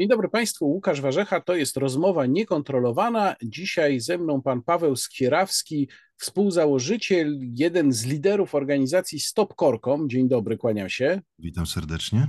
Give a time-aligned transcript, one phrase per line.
[0.00, 3.36] Dzień dobry Państwu, Łukasz Warzecha, to jest rozmowa niekontrolowana.
[3.42, 10.08] Dzisiaj ze mną pan Paweł Skierawski, współzałożyciel, jeden z liderów organizacji Stop Korkom.
[10.08, 11.20] Dzień dobry, kłaniam się.
[11.38, 12.28] Witam serdecznie.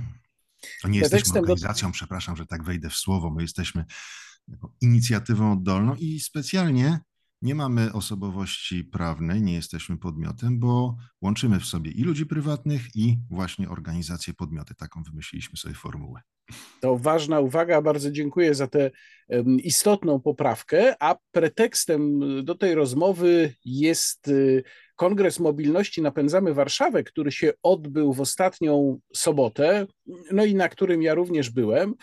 [0.84, 1.92] Nie jesteśmy organizacją, do...
[1.92, 3.84] przepraszam, że tak wejdę w słowo, my jesteśmy
[4.80, 7.00] inicjatywą oddolną i specjalnie
[7.42, 13.18] nie mamy osobowości prawnej, nie jesteśmy podmiotem, bo łączymy w sobie i ludzi prywatnych, i
[13.30, 14.74] właśnie organizacje, podmioty.
[14.74, 16.20] Taką wymyśliliśmy sobie formułę.
[16.80, 18.90] To ważna uwaga, bardzo dziękuję za tę
[19.62, 24.62] istotną poprawkę, a pretekstem do tej rozmowy jest y,
[24.96, 29.86] Kongres Mobilności Napędzamy Warszawę, który się odbył w ostatnią sobotę,
[30.32, 31.94] no i na którym ja również byłem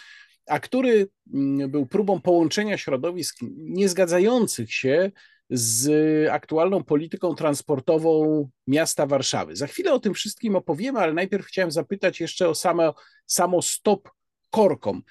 [0.50, 5.12] a który mm, był próbą połączenia środowisk niezgadzających się
[5.50, 5.90] z
[6.32, 9.56] aktualną polityką transportową miasta Warszawy.
[9.56, 12.94] Za chwilę o tym wszystkim opowiemy, ale najpierw chciałem zapytać jeszcze o samo,
[13.26, 14.10] samo stop
[14.50, 15.04] korkom.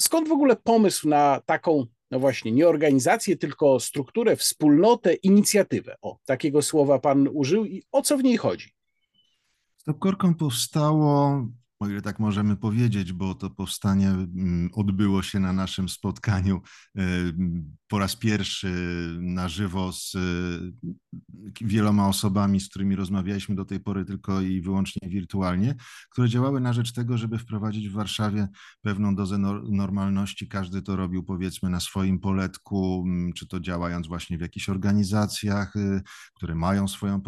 [0.00, 5.96] Skąd w ogóle pomysł na taką, no właśnie, nie organizację, tylko strukturę, wspólnotę, inicjatywę?
[6.02, 8.70] O, takiego słowa pan użył i o co w niej chodzi?
[9.76, 11.42] Stop korkom powstało
[11.80, 16.60] o ile tak możemy powiedzieć, bo to powstanie mm, odbyło się na naszym spotkaniu
[16.98, 17.02] e,
[17.88, 18.68] po raz pierwszy
[19.20, 20.18] na żywo z e,
[21.60, 25.74] wieloma osobami, z którymi rozmawialiśmy do tej pory tylko i wyłącznie wirtualnie,
[26.10, 28.48] które działały na rzecz tego, żeby wprowadzić w Warszawie
[28.82, 29.38] pewną dozę
[29.70, 30.48] normalności.
[30.48, 35.76] Każdy to robił powiedzmy na swoim poletku, mm, czy to działając właśnie w jakichś organizacjach,
[35.76, 36.02] e,
[36.34, 37.20] które mają swoją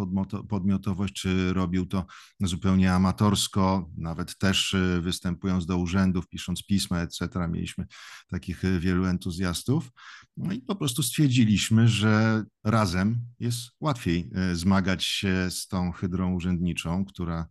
[0.48, 2.06] podmiotowość, czy robił to
[2.40, 7.48] zupełnie amatorsko, nawet też y, występując do urzędów, pisząc pisma, etc.
[7.48, 7.86] Mieliśmy
[8.30, 9.90] takich y, wielu entuzjastów.
[10.36, 16.34] No i po prostu stwierdziliśmy, że razem jest łatwiej y, zmagać się z tą hydrą
[16.34, 17.46] urzędniczą, która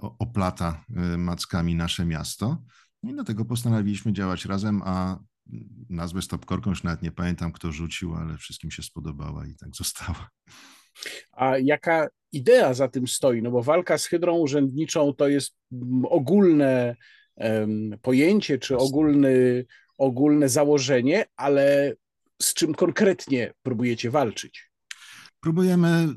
[0.00, 0.84] oplata
[1.18, 2.64] mackami nasze miasto.
[3.02, 5.18] No I dlatego postanowiliśmy działać razem, a
[5.88, 10.30] nazwę Stopkorką już nawet nie pamiętam, kto rzucił, ale wszystkim się spodobała i tak została.
[11.32, 13.42] A jaka idea za tym stoi?
[13.42, 15.54] No bo walka z hydrą urzędniczą to jest
[16.04, 16.96] ogólne
[17.36, 19.64] um, pojęcie czy ogólny,
[19.98, 21.92] ogólne założenie, ale
[22.42, 24.70] z czym konkretnie próbujecie walczyć?
[25.40, 26.08] Próbujemy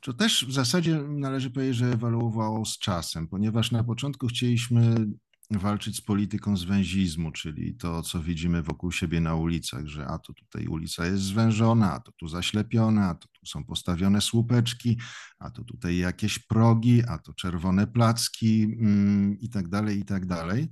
[0.00, 5.06] to też w zasadzie należy powiedzieć, że ewoluowało z czasem, ponieważ na początku chcieliśmy
[5.50, 10.32] walczyć z polityką zwęzizmu, czyli to, co widzimy wokół siebie na ulicach, że a to
[10.32, 14.98] tutaj ulica jest zwężona, a to tu zaślepiona, a to tu są postawione słupeczki,
[15.38, 20.26] a to tutaj jakieś progi, a to czerwone placki mm, i tak dalej, i tak
[20.26, 20.68] dalej.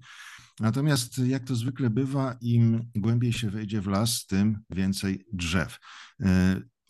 [0.61, 5.79] Natomiast jak to zwykle bywa, im głębiej się wejdzie w las, tym więcej drzew.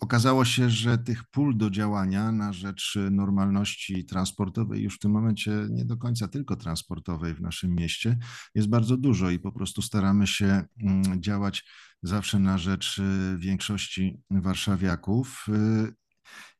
[0.00, 5.66] Okazało się, że tych pól do działania na rzecz normalności transportowej już w tym momencie
[5.70, 8.18] nie do końca tylko transportowej w naszym mieście
[8.54, 11.64] jest bardzo dużo i po prostu staramy się mm, działać
[12.02, 15.46] zawsze na rzecz y, większości warszawiaków.
[15.48, 15.94] Y,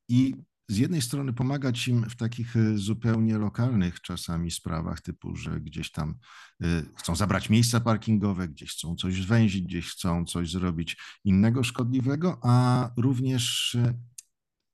[0.09, 0.35] I
[0.69, 5.91] z jednej strony pomagać im w takich y, zupełnie lokalnych czasami sprawach, typu, że gdzieś
[5.91, 6.19] tam
[6.65, 12.39] y, chcą zabrać miejsca parkingowe, gdzieś chcą coś zwęzić, gdzieś chcą coś zrobić innego szkodliwego,
[12.43, 13.95] a również y,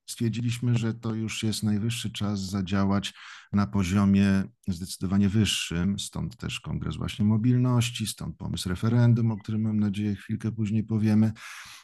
[0.06, 3.14] stwierdziliśmy, że to już jest najwyższy czas zadziałać
[3.53, 9.80] na poziomie zdecydowanie wyższym, stąd też Kongres właśnie Mobilności, stąd pomysł referendum, o którym mam
[9.80, 11.32] nadzieję chwilkę później powiemy,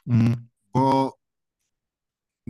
[0.07, 1.19] mm, bo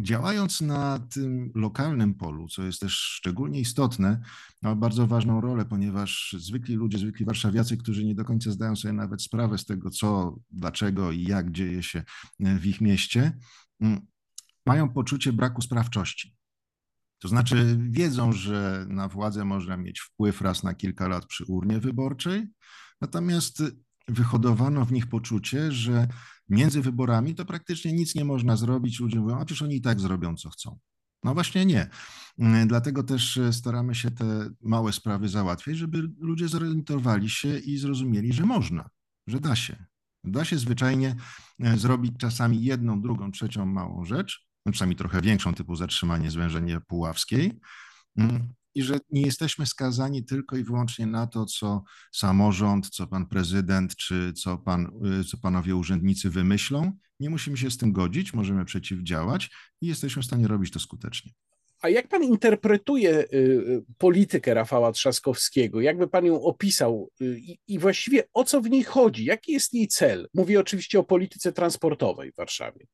[0.02, 4.20] działając na tym lokalnym polu, co jest też szczególnie istotne,
[4.62, 8.94] ma bardzo ważną rolę, ponieważ zwykli ludzie, zwykli warszawiacy, którzy nie do końca zdają sobie
[8.94, 12.02] nawet sprawę z tego, co, dlaczego i jak dzieje się
[12.40, 13.38] w ich mieście,
[13.80, 14.06] mm,
[14.66, 16.36] mają poczucie braku sprawczości.
[17.18, 21.80] To znaczy wiedzą, że na władzę można mieć wpływ raz na kilka lat przy urnie
[21.80, 22.46] wyborczej,
[23.00, 23.62] natomiast
[24.08, 26.08] wyhodowano w nich poczucie, że
[26.48, 29.00] między wyborami to praktycznie nic nie można zrobić.
[29.00, 30.78] Ludzie mówią, a przecież oni i tak zrobią, co chcą.
[31.24, 31.88] No właśnie nie.
[32.38, 37.78] Mm, dlatego też e, staramy się te małe sprawy załatwiać, żeby ludzie zorientowali się i
[37.78, 38.90] zrozumieli, że można,
[39.26, 39.84] że da się.
[40.24, 41.16] Da się zwyczajnie
[41.60, 47.60] e, zrobić czasami jedną, drugą, trzecią małą rzecz, czasami trochę większą, typu zatrzymanie zwężenia Puławskiej,
[48.16, 51.82] mm, i że nie jesteśmy skazani tylko i wyłącznie na to, co
[52.12, 56.92] samorząd, co pan prezydent, czy co, pan, y, co panowie urzędnicy wymyślą.
[57.20, 59.50] Nie musimy się z tym godzić, możemy przeciwdziałać
[59.80, 61.32] i jesteśmy w stanie robić to skutecznie.
[61.80, 65.80] A jak pan interpretuje y, y, politykę Rafała Trzaskowskiego?
[65.80, 67.10] Jakby pan ją opisał
[67.68, 69.24] i właściwie o co w niej chodzi?
[69.24, 70.28] Jaki jest jej cel?
[70.34, 72.86] Mówię oczywiście o polityce transportowej w Warszawie.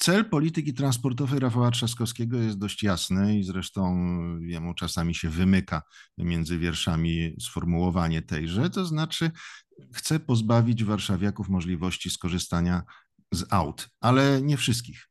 [0.00, 3.96] Cel polityki transportowej Rafała Trzaskowskiego jest dość jasny i zresztą
[4.40, 5.82] jemu czasami się wymyka
[6.18, 9.30] między wierszami sformułowanie tejże, to znaczy
[9.94, 12.82] chce pozbawić warszawiaków możliwości skorzystania
[13.32, 15.08] z aut, ale nie wszystkich,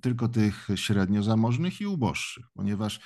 [0.00, 3.00] tylko tych średnio zamożnych i uboższych, ponieważ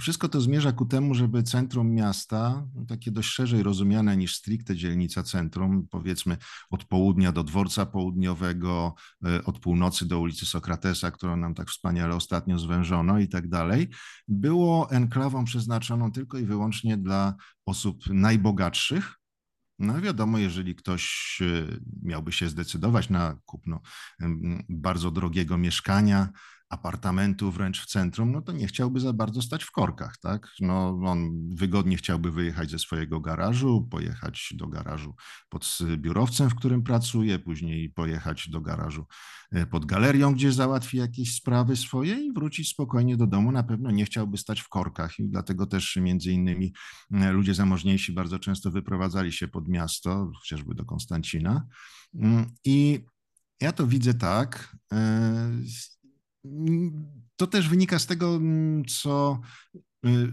[0.00, 4.76] wszystko to zmierza ku temu, żeby centrum miasta, no, takie dość szerzej rozumiane niż stricte
[4.76, 6.36] dzielnica centrum, powiedzmy
[6.70, 8.94] od południa do dworca południowego,
[9.26, 13.88] e, od północy do ulicy Sokratesa, którą nam tak wspaniale ostatnio zwężono i tak dalej,
[14.28, 17.34] było enklawą przeznaczoną tylko i wyłącznie dla
[17.66, 19.22] osób najbogatszych,
[19.78, 21.66] no wiadomo, jeżeli ktoś e,
[22.02, 23.80] miałby się zdecydować na kupno
[24.68, 26.28] bardzo drogiego mieszkania,
[26.72, 30.48] apartamentu wręcz w centrum, no to nie chciałby za bardzo stać w korkach, tak?
[30.60, 35.14] No, on wygodnie chciałby wyjechać ze swojego garażu, pojechać do garażu
[35.48, 39.06] pod biurowcem, w którym pracuje, później pojechać do garażu
[39.50, 43.52] e, pod galerią, gdzie załatwi jakieś sprawy swoje i wrócić spokojnie do domu.
[43.52, 46.72] Na pewno nie chciałby stać w korkach i dlatego też między innymi
[47.14, 51.66] e, ludzie zamożniejsi bardzo często wyprowadzali się pod miasto, chociażby do Konstancina.
[52.14, 53.04] Mm, I
[53.60, 55.50] ja to widzę tak, e,
[57.36, 59.40] to też wynika z tego, mm, co
[60.06, 60.32] y,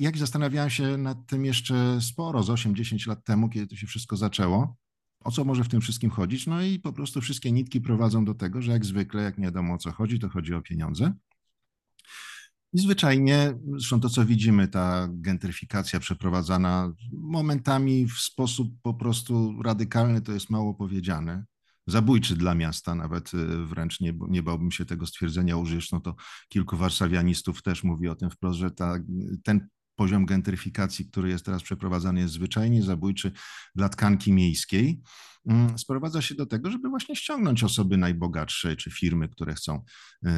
[0.00, 4.16] jak zastanawiałem się nad tym jeszcze sporo, z 8-10 lat temu, kiedy to się wszystko
[4.16, 4.76] zaczęło.
[5.20, 6.46] O co może w tym wszystkim chodzić?
[6.46, 9.74] No i po prostu wszystkie nitki prowadzą do tego, że jak zwykle, jak nie wiadomo
[9.74, 11.12] o co chodzi, to chodzi o pieniądze.
[12.72, 20.20] I zwyczajnie, zresztą to, co widzimy, ta gentryfikacja przeprowadzana momentami w sposób po prostu radykalny,
[20.20, 21.44] to jest mało powiedziane
[21.88, 25.92] zabójczy dla miasta, nawet y, wręcz nie, nie bałbym się tego stwierdzenia użyć.
[25.92, 26.14] No to
[26.48, 28.98] kilku warszawianistów też mówi o tym wprost, że ta,
[29.44, 29.68] ten
[29.98, 33.32] poziom gentryfikacji, który jest teraz przeprowadzany, jest zwyczajnie zabójczy
[33.74, 35.00] dla tkanki miejskiej.
[35.46, 39.82] Mm, sprowadza się do tego, żeby właśnie ściągnąć osoby najbogatsze czy firmy, które chcą
[40.26, 40.28] y,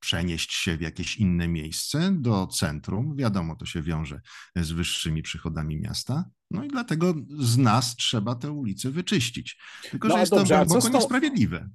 [0.00, 3.16] przenieść się w jakieś inne miejsce do centrum.
[3.16, 4.20] Wiadomo, to się wiąże
[4.56, 6.24] z wyższymi przychodami miasta.
[6.50, 9.58] No i dlatego z nas trzeba te ulice wyczyścić.
[9.90, 11.68] Tylko, no, że jest dobrze, to głęboko niesprawiedliwe.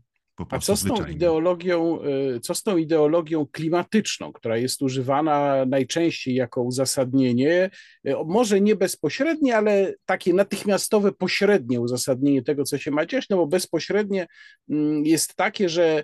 [0.50, 2.00] A co z, tą ideologią,
[2.36, 7.70] y, co z tą ideologią klimatyczną, która jest używana najczęściej jako uzasadnienie,
[8.08, 13.38] y, może nie bezpośrednie, ale takie natychmiastowe, pośrednie uzasadnienie tego, co się ma dziać, no
[13.38, 14.28] bo bezpośrednie
[14.70, 16.04] mm, jest takie, że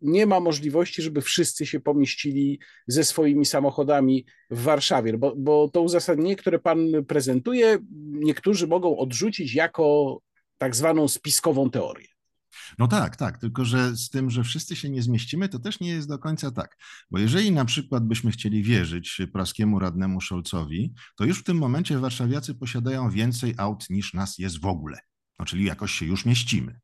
[0.00, 5.82] nie ma możliwości, żeby wszyscy się pomieścili ze swoimi samochodami w Warszawie, bo, bo to
[5.82, 6.78] uzasadnienie, które pan
[7.08, 10.18] prezentuje, niektórzy mogą odrzucić jako
[10.58, 12.15] tak zwaną spiskową teorię.
[12.78, 15.88] No tak, tak, tylko że z tym, że wszyscy się nie zmieścimy, to też nie
[15.88, 16.76] jest do końca tak.
[17.10, 21.98] Bo jeżeli na przykład byśmy chcieli wierzyć praskiemu radnemu Scholzowi, to już w tym momencie
[21.98, 24.98] warszawiacy posiadają więcej aut niż nas jest w ogóle.
[25.38, 26.80] No, czyli jakoś się już mieścimy.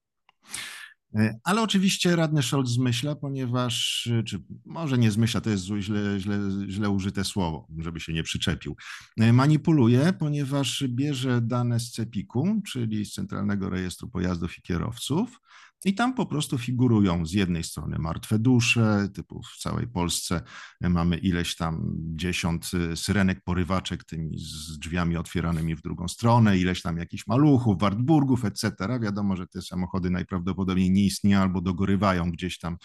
[1.15, 6.21] E, ale oczywiście radny Scholz zmyśla, ponieważ, e, czy może nie zmyśla, to jest źle,
[6.21, 6.39] źle,
[6.69, 8.77] źle użyte słowo, żeby się nie przyczepił.
[9.21, 15.41] E, manipuluje, ponieważ bierze dane z CEPIK-u, czyli z Centralnego Rejestru Pojazdów i Kierowców,
[15.85, 20.43] i tam po prostu figurują z jednej strony martwe dusze, typu w całej Polsce
[20.81, 26.83] mamy ileś tam dziesiąt y, syrenek porywaczek tymi z drzwiami otwieranymi w drugą stronę, ileś
[26.83, 28.71] tam jakichś maluchów, Wartburgów, etc.
[29.03, 32.77] Wiadomo, że te samochody najprawdopodobniej nie istnieją albo dogorywają gdzieś tam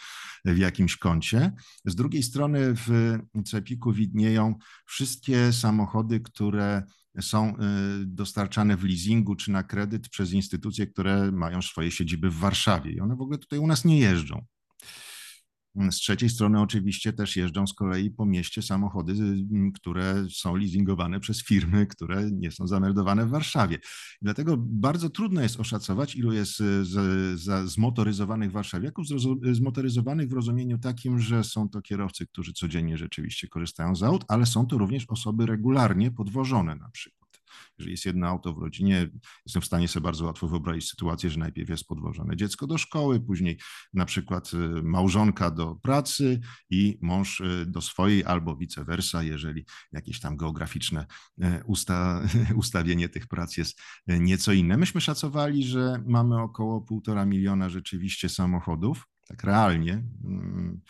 [0.46, 1.52] w jakimś kącie.
[1.86, 4.56] Z drugiej strony w Cepiku widnieją
[4.86, 6.84] wszystkie samochody, które
[7.22, 7.56] są y,
[8.06, 13.00] dostarczane w leasingu czy na kredyt przez instytucje, które mają swoje siedziby w Warszawie i
[13.00, 14.46] one w ogóle tutaj u nas nie jeżdżą.
[15.92, 21.20] Z trzeciej strony oczywiście też jeżdżą z kolei po mieście samochody, y, które są leasingowane
[21.20, 23.80] przez firmy, które nie są zameldowane w Warszawie.
[24.22, 26.90] Dlatego bardzo trudno jest oszacować, ilu jest y, z,
[27.40, 29.06] z, zmotoryzowanych warszawiaków,
[29.52, 34.46] zmotoryzowanych w rozumieniu takim, że są to kierowcy, którzy codziennie rzeczywiście korzystają z aut, ale
[34.46, 37.17] są to również osoby regularnie podwożone na przykład.
[37.80, 39.10] Jeżeli jest jedno auto w rodzinie,
[39.46, 43.20] jestem w stanie sobie bardzo łatwo wyobrazić sytuację, że najpierw jest podwożone dziecko do szkoły,
[43.20, 43.60] później
[43.94, 49.66] na przykład y, małżonka do pracy i mąż y, do swojej, albo vice versa, jeżeli
[49.92, 51.06] jakieś tam geograficzne
[51.44, 52.22] y, usta,
[52.56, 54.78] ustawienie tych prac jest nieco inne.
[54.78, 60.82] Myśmy szacowali, że mamy około półtora miliona rzeczywiście samochodów, tak realnie mm,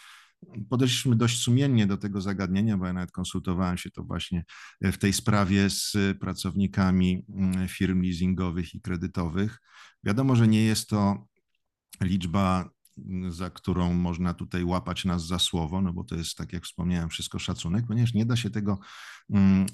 [0.70, 4.46] podeszliśmy dość sumiennie do tego zagadnienia, bo ja nawet konsultowałem się to właśnie
[4.82, 9.60] w tej sprawie z pracownikami mm, firm leasingowych i kredytowych.
[10.04, 11.28] Wiadomo, że nie jest to
[12.02, 16.54] liczba, mm, za którą można tutaj łapać nas za słowo, no bo to jest, tak
[16.54, 18.80] jak wspomniałem, wszystko szacunek, ponieważ nie da się tego
[19.30, 19.66] mm,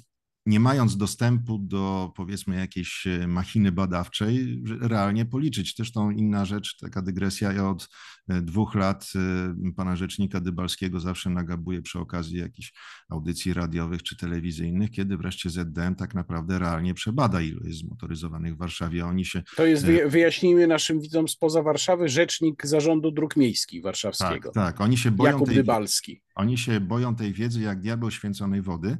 [0.46, 5.74] nie mając dostępu do powiedzmy jakiejś e, machiny badawczej, realnie policzyć.
[5.76, 7.88] Zresztą inna rzecz, taka dygresja, ja od
[8.28, 12.72] e, dwóch lat e, pana rzecznika Dybalskiego zawsze nagabuję przy okazji jakichś
[13.08, 18.58] audycji radiowych czy telewizyjnych, kiedy wreszcie ZDM tak naprawdę realnie przebada, ilu jest zmotoryzowanych w
[18.58, 19.06] Warszawie.
[19.06, 19.42] Oni się...
[19.56, 24.52] To jest, wyjaśnijmy naszym widzom spoza Warszawy, rzecznik Zarządu Dróg Miejskich Warszawskiego.
[24.52, 24.80] Tak, tak.
[24.80, 26.22] Oni się boją Jakub tej, Dybalski.
[26.34, 28.98] Oni się boją tej wiedzy jak diabeł święconej wody.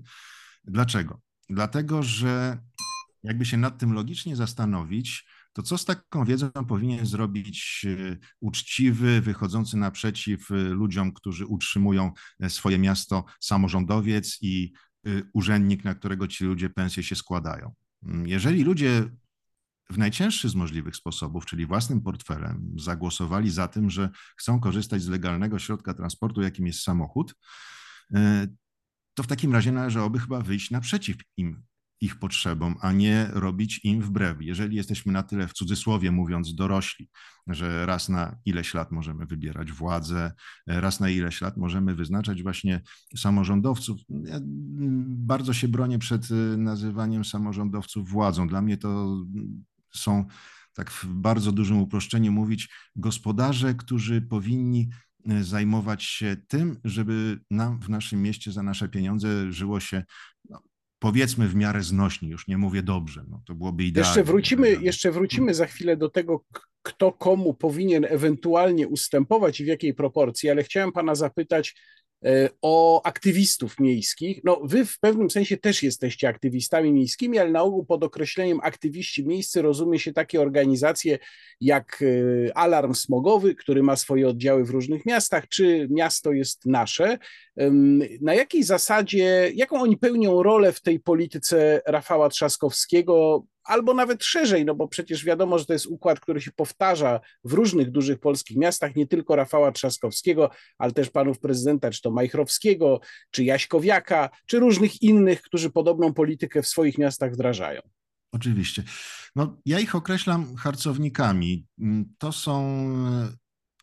[0.65, 1.21] Dlaczego?
[1.51, 2.59] Dlatego, że
[3.23, 9.21] jakby się nad tym logicznie zastanowić, to co z taką wiedzą powinien zrobić e, uczciwy,
[9.21, 14.73] wychodzący naprzeciw e, ludziom, którzy utrzymują e, swoje miasto, samorządowiec i
[15.35, 17.75] urzędnik, na którego ci ludzie pensje się składają?
[18.03, 19.05] Mm, jeżeli ludzie
[19.91, 25.09] w najcięższy z możliwych sposobów, czyli własnym portfelem, zagłosowali za tym, że chcą korzystać z
[25.09, 27.35] legalnego środka transportu, jakim jest samochód,
[29.15, 31.63] to w takim razie należałoby chyba wyjść naprzeciw im,
[32.01, 34.37] ich potrzebom, a nie robić im wbrew.
[34.41, 37.09] Jeżeli jesteśmy na tyle, w cudzysłowie mówiąc, dorośli,
[37.47, 40.33] że raz na ileś lat możemy wybierać władzę,
[40.67, 42.81] raz na ileś lat możemy wyznaczać właśnie
[43.17, 44.01] samorządowców.
[44.09, 44.41] Ja
[45.07, 48.49] bardzo się bronię przed y, nazywaniem samorządowców władzą.
[48.49, 49.17] Dla mnie to
[49.95, 50.25] są
[50.75, 54.89] tak w bardzo dużym uproszczeniu mówić gospodarze, którzy powinni
[55.41, 60.03] zajmować się tym, żeby nam w naszym mieście za nasze pieniądze żyło się
[60.51, 60.63] no,
[60.99, 64.09] powiedzmy w miarę znośnie, już nie mówię dobrze, no to byłoby idealnie.
[64.09, 66.45] Jeszcze wrócimy, jeszcze wrócimy za chwilę do tego,
[66.83, 72.04] kto komu powinien ewentualnie ustępować i w jakiej proporcji, ale chciałem pana zapytać, E,
[72.63, 74.41] o aktywistów miejskich.
[74.45, 79.27] No, wy w pewnym sensie też jesteście aktywistami miejskimi, ale na ogół pod określeniem aktywiści
[79.27, 81.19] miejscy rozumie się takie organizacje
[81.61, 87.19] jak e, Alarm Smogowy, który ma swoje oddziały w różnych miastach, czy Miasto jest Nasze.
[88.21, 94.65] Na jakiej zasadzie, jaką oni pełnią rolę w tej polityce Rafała Trzaskowskiego, albo nawet szerzej,
[94.65, 98.57] no bo przecież wiadomo, że to jest układ, który się powtarza w różnych dużych polskich
[98.57, 104.59] miastach, nie tylko Rafała Trzaskowskiego, ale też panów prezydenta, czy to Majchrowskiego, czy Jaśkowiaka, czy
[104.59, 107.81] różnych innych, którzy podobną politykę w swoich miastach wdrażają.
[108.33, 108.83] Oczywiście.
[109.37, 111.67] No, ja ich określam harcownikami.
[112.19, 112.89] To są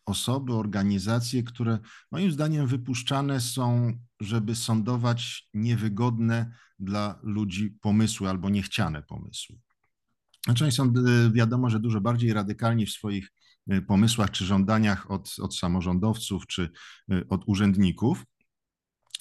[0.06, 1.78] osoby, organizacje, które
[2.10, 9.58] moim zdaniem wypuszczane są, żeby sądować niewygodne dla ludzi pomysły albo niechciane pomysły.
[10.44, 13.28] Znaczy są, e, wiadomo, że dużo bardziej radykalni w swoich
[13.68, 16.70] e, pomysłach czy żądaniach od, od samorządowców czy
[17.10, 18.24] e, od urzędników.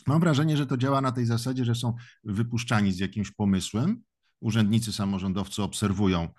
[0.07, 4.01] Mam wrażenie, że to działa na tej zasadzie, że są wypuszczani z jakimś pomysłem.
[4.39, 6.29] Urzędnicy, samorządowcy obserwują,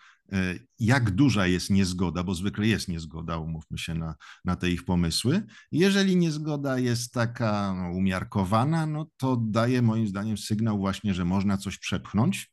[0.79, 5.43] jak duża jest niezgoda, bo zwykle jest niezgoda, umówmy się na, na te ich pomysły.
[5.73, 11.57] Jeżeli niezgoda jest taka no, umiarkowana, no to daje moim zdaniem sygnał właśnie, że można
[11.57, 12.52] coś przepchnąć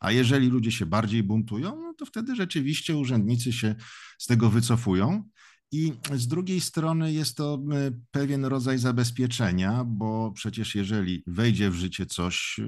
[0.00, 3.74] a jeżeli ludzie się bardziej buntują, no to wtedy rzeczywiście urzędnicy się
[4.18, 5.24] z tego wycofują.
[5.72, 11.74] I z drugiej strony jest to e, pewien rodzaj zabezpieczenia, bo przecież jeżeli wejdzie w
[11.74, 12.60] życie coś,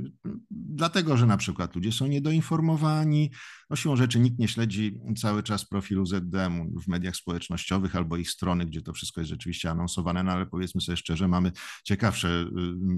[0.50, 3.30] dlatego że na przykład ludzie są niedoinformowani,
[3.70, 8.30] no siłą rzeczy nikt nie śledzi cały czas profilu ZDM w mediach społecznościowych albo ich
[8.30, 11.52] strony, gdzie to wszystko jest rzeczywiście anonsowane, no ale powiedzmy sobie szczerze, mamy
[11.84, 12.46] ciekawsze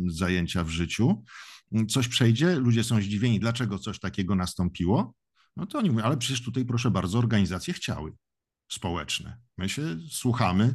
[0.06, 1.24] zajęcia w życiu
[1.88, 5.14] coś przejdzie, ludzie są zdziwieni, dlaczego coś takiego nastąpiło,
[5.56, 8.12] no to oni mówią, ale przecież tutaj proszę bardzo, organizacje chciały
[8.72, 9.38] społeczne.
[9.58, 10.74] My się słuchamy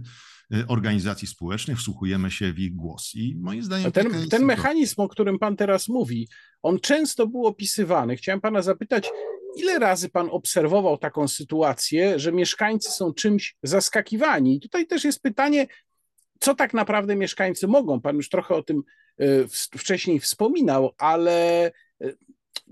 [0.54, 3.92] y, organizacji społecznych, wsłuchujemy się w ich głos i moim zdaniem...
[3.92, 6.28] Ten, ten mechanizm, o którym pan teraz mówi,
[6.62, 8.16] on często był opisywany.
[8.16, 9.10] Chciałem pana zapytać,
[9.58, 14.56] ile razy pan obserwował taką sytuację, że mieszkańcy są czymś zaskakiwani?
[14.56, 15.68] I tutaj też jest pytanie,
[16.40, 18.02] co tak naprawdę mieszkańcy mogą?
[18.02, 18.84] Pan już trochę o tym
[19.22, 21.68] Y, wcześniej wspominał, ale
[22.02, 22.18] y,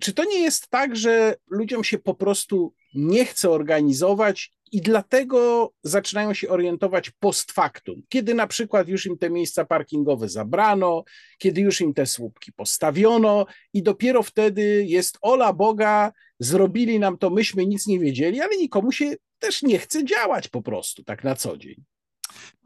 [0.01, 5.71] czy to nie jest tak, że ludziom się po prostu nie chce organizować i dlatego
[5.83, 11.03] zaczynają się orientować post factum, kiedy na przykład już im te miejsca parkingowe zabrano,
[11.37, 17.29] kiedy już im te słupki postawiono i dopiero wtedy jest ola Boga, zrobili nam to,
[17.29, 21.35] myśmy nic nie wiedzieli, ale nikomu się też nie chce działać po prostu tak na
[21.35, 21.83] co dzień.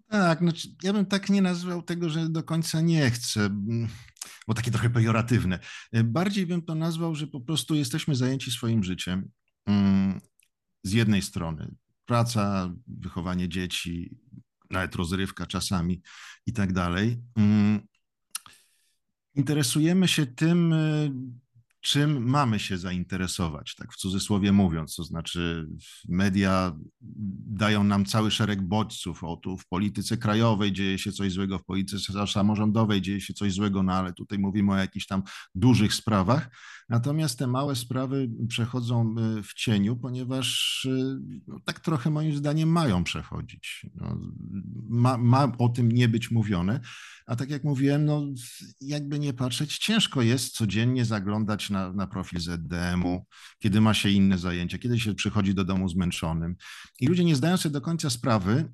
[0.09, 3.87] Tak, znaczy ja bym tak nie nazwał tego, że do końca nie chcę, mm,
[4.47, 5.59] bo takie trochę pejoratywne.
[6.03, 9.29] Bardziej bym to nazwał, że po prostu jesteśmy zajęci swoim życiem.
[9.65, 10.21] Mm,
[10.83, 11.75] z jednej strony
[12.05, 14.17] praca, wychowanie dzieci,
[14.69, 16.01] nawet rozrywka czasami
[16.45, 17.21] i tak dalej.
[17.35, 17.87] Mm,
[19.35, 20.73] interesujemy się tym,
[21.81, 25.67] czym mamy się zainteresować, tak w cudzysłowie mówiąc, to znaczy
[26.09, 26.75] media
[27.47, 31.65] dają nam cały szereg bodźców, o tu w polityce krajowej dzieje się coś złego, w
[31.65, 35.23] polityce samorządowej dzieje się coś złego, no ale tutaj mówimy o jakichś tam
[35.55, 36.49] dużych sprawach,
[36.89, 40.87] Natomiast te małe sprawy przechodzą w cieniu, ponieważ
[41.47, 43.85] no, tak trochę moim zdaniem mają przechodzić.
[43.95, 44.17] No,
[44.89, 46.79] ma, ma o tym nie być mówione.
[47.25, 48.25] A tak jak mówiłem, no
[48.81, 53.25] jakby nie patrzeć, ciężko jest codziennie zaglądać na, na profil ZDM-u,
[53.59, 56.55] kiedy ma się inne zajęcia, kiedy się przychodzi do domu zmęczonym.
[56.99, 58.71] I ludzie nie zdają sobie do końca sprawy,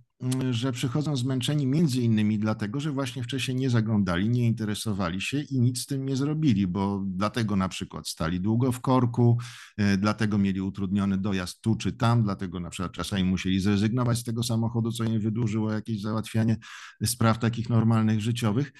[0.51, 5.59] że przychodzą zmęczeni między innymi dlatego, że właśnie wcześniej nie zaglądali, nie interesowali się i
[5.59, 9.37] nic z tym nie zrobili, bo dlatego na przykład stali długo w korku,
[9.77, 14.23] e, dlatego mieli utrudniony dojazd tu czy tam, dlatego na przykład czasami musieli zrezygnować z
[14.23, 16.57] tego samochodu, co im wydłużyło jakieś załatwianie
[17.05, 18.71] spraw takich normalnych, życiowych.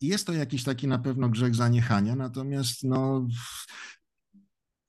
[0.00, 3.28] Jest to jakiś taki na pewno grzech zaniechania, natomiast no,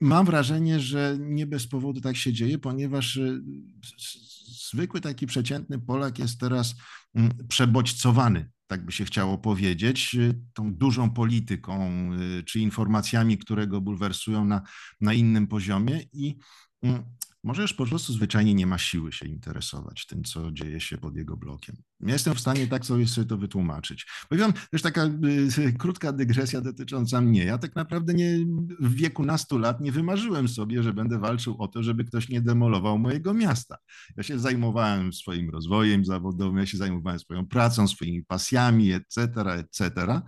[0.04, 3.42] Mam wrażenie, że nie bez powodu tak się dzieje, ponieważ y,
[4.72, 6.76] zwykły taki przeciętny Polak jest teraz
[7.16, 13.68] mm, przebodźcowany, tak by się chciało powiedzieć, y, tą dużą polityką y, czy informacjami, które
[13.68, 14.62] go bulwersują na,
[15.02, 16.38] na innym poziomie i
[16.82, 17.04] mm,
[17.44, 21.16] może już po prostu zwyczajnie nie ma siły się interesować tym, co dzieje się pod
[21.16, 21.76] jego blokiem.
[22.00, 24.08] Ja jestem w stanie tak sobie, sobie to wytłumaczyć.
[24.30, 25.06] Powiem też taka
[25.58, 27.46] y, krótka dygresja dotycząca mnie.
[27.46, 28.38] Ja tak naprawdę nie,
[28.80, 32.42] w wieku nastu lat nie wymarzyłem sobie, że będę walczył o to, żeby ktoś nie
[32.42, 33.78] demolował mojego miasta.
[34.18, 40.22] Ja się zajmowałem swoim rozwojem zawodowym, ja się zajmowałem swoją pracą, swoimi pasjami, etc., etc.,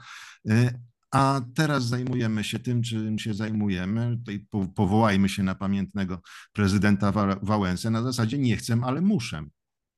[1.16, 4.18] a teraz zajmujemy się tym, czym się zajmujemy.
[4.18, 6.22] Tutaj powołajmy się na pamiętnego
[6.54, 9.46] prezydenta Wałęsę na zasadzie nie chcę, ale muszę.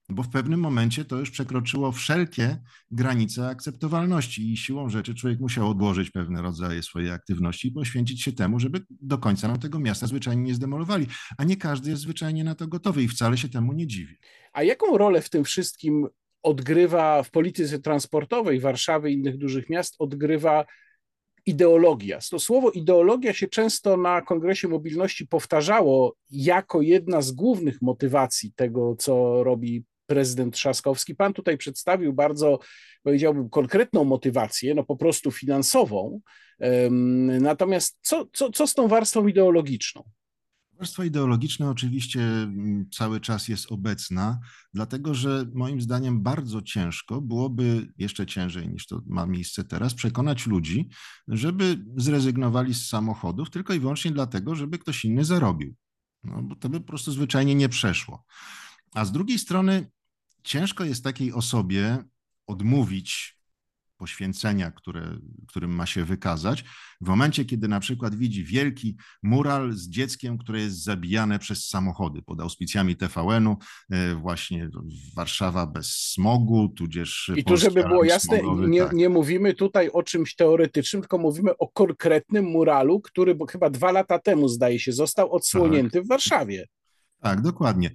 [0.09, 2.57] Bo w pewnym momencie to już przekroczyło wszelkie
[2.91, 8.31] granice akceptowalności i siłą rzeczy człowiek musiał odłożyć pewne rodzaje swojej aktywności i poświęcić się
[8.31, 11.07] temu, żeby do końca nam tego miasta zwyczajnie nie zdemolowali.
[11.37, 14.15] A nie każdy jest zwyczajnie na to gotowy i wcale się temu nie dziwi.
[14.53, 16.07] A jaką rolę w tym wszystkim
[16.43, 20.65] odgrywa w polityce transportowej Warszawy i innych dużych miast, odgrywa
[21.47, 22.19] ideologia.
[22.31, 28.95] To słowo ideologia się często na Kongresie Mobilności powtarzało jako jedna z głównych motywacji tego,
[28.99, 31.15] co robi prezydent Trzaskowski.
[31.15, 32.59] Pan tutaj przedstawił bardzo,
[33.03, 36.21] powiedziałbym, konkretną motywację, no po prostu finansową.
[37.41, 40.03] Natomiast co, co, co z tą warstwą ideologiczną?
[40.77, 44.39] Warstwa ideologiczna oczywiście mm, cały czas jest obecna,
[44.73, 50.47] dlatego że moim zdaniem bardzo ciężko byłoby, jeszcze ciężej niż to ma miejsce teraz, przekonać
[50.47, 50.89] ludzi,
[51.27, 55.75] żeby zrezygnowali z samochodów tylko i wyłącznie dlatego, żeby ktoś inny zarobił.
[56.23, 58.25] No, bo to by po prostu zwyczajnie nie przeszło.
[58.93, 59.91] A z drugiej strony
[60.43, 62.03] ciężko jest takiej osobie
[62.47, 63.36] odmówić
[63.97, 66.63] poświęcenia, które, którym ma się wykazać,
[67.01, 72.21] w momencie, kiedy na przykład widzi wielki mural z dzieckiem, które jest zabijane przez samochody
[72.21, 73.57] pod auspicjami TVN-u,
[73.91, 74.69] e, właśnie
[75.15, 77.31] Warszawa bez smogu, tudzież.
[77.35, 78.93] I tu, żeby było jasne, nie, tak.
[78.93, 83.91] nie mówimy tutaj o czymś teoretycznym, tylko mówimy o konkretnym muralu, który bo chyba dwa
[83.91, 86.03] lata temu, zdaje się, został odsłonięty tak.
[86.03, 86.67] w Warszawie.
[87.21, 87.91] Tak, dokładnie.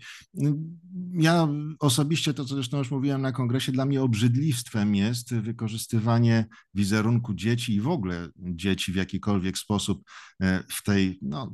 [1.13, 7.35] Ja osobiście, to co zresztą już mówiłem na kongresie, dla mnie obrzydliwstwem jest wykorzystywanie wizerunku
[7.35, 10.03] dzieci i w ogóle dzieci w jakikolwiek sposób
[10.41, 11.53] e, w tej, no,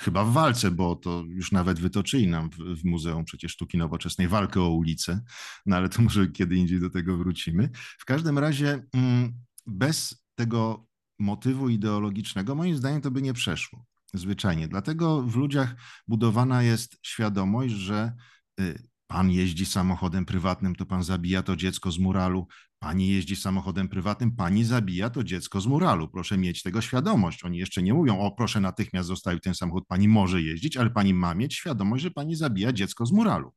[0.00, 4.28] chyba w walce, bo to już nawet wytoczyli nam w, w, Muzeum przecież Sztuki Nowoczesnej
[4.28, 5.20] walkę o ulicę,
[5.66, 7.70] no ale to może kiedy indziej do tego wrócimy.
[7.98, 9.32] W każdym razie mm,
[9.66, 10.86] bez tego
[11.18, 14.68] motywu ideologicznego moim zdaniem to by nie przeszło zwyczajnie.
[14.68, 15.74] Dlatego w ludziach
[16.08, 18.12] budowana jest świadomość, że
[18.60, 22.46] y, pan jeździ samochodem prywatnym, to pan zabija to dziecko z muralu.
[22.78, 26.08] Pani jeździ samochodem prywatnym, pani zabija to dziecko z muralu.
[26.08, 27.44] Proszę mieć tego świadomość.
[27.44, 31.14] Oni jeszcze nie mówią, o proszę natychmiast zostawić ten samochód, pani może jeździć, ale pani
[31.14, 33.52] ma mieć świadomość, że pani zabija dziecko z muralu.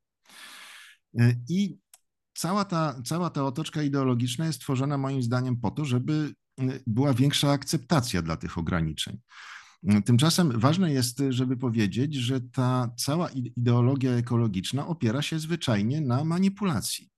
[1.20, 1.78] Y, I
[2.34, 7.14] cała ta, cała ta otoczka ideologiczna jest tworzona moim zdaniem po to, żeby y, była
[7.14, 9.18] większa akceptacja dla tych ograniczeń.
[10.04, 17.10] Tymczasem ważne jest, żeby powiedzieć, że ta cała ideologia ekologiczna opiera się zwyczajnie na manipulacji.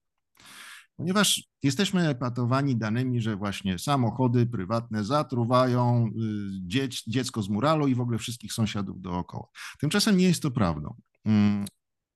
[0.97, 6.11] Ponieważ jesteśmy epatowani danymi, że właśnie samochody prywatne zatruwają y,
[6.67, 9.49] dziec, dziecko z muralu i w ogóle wszystkich sąsiadów dookoła.
[9.79, 10.95] Tymczasem nie jest to prawdą.
[11.25, 11.65] Mm,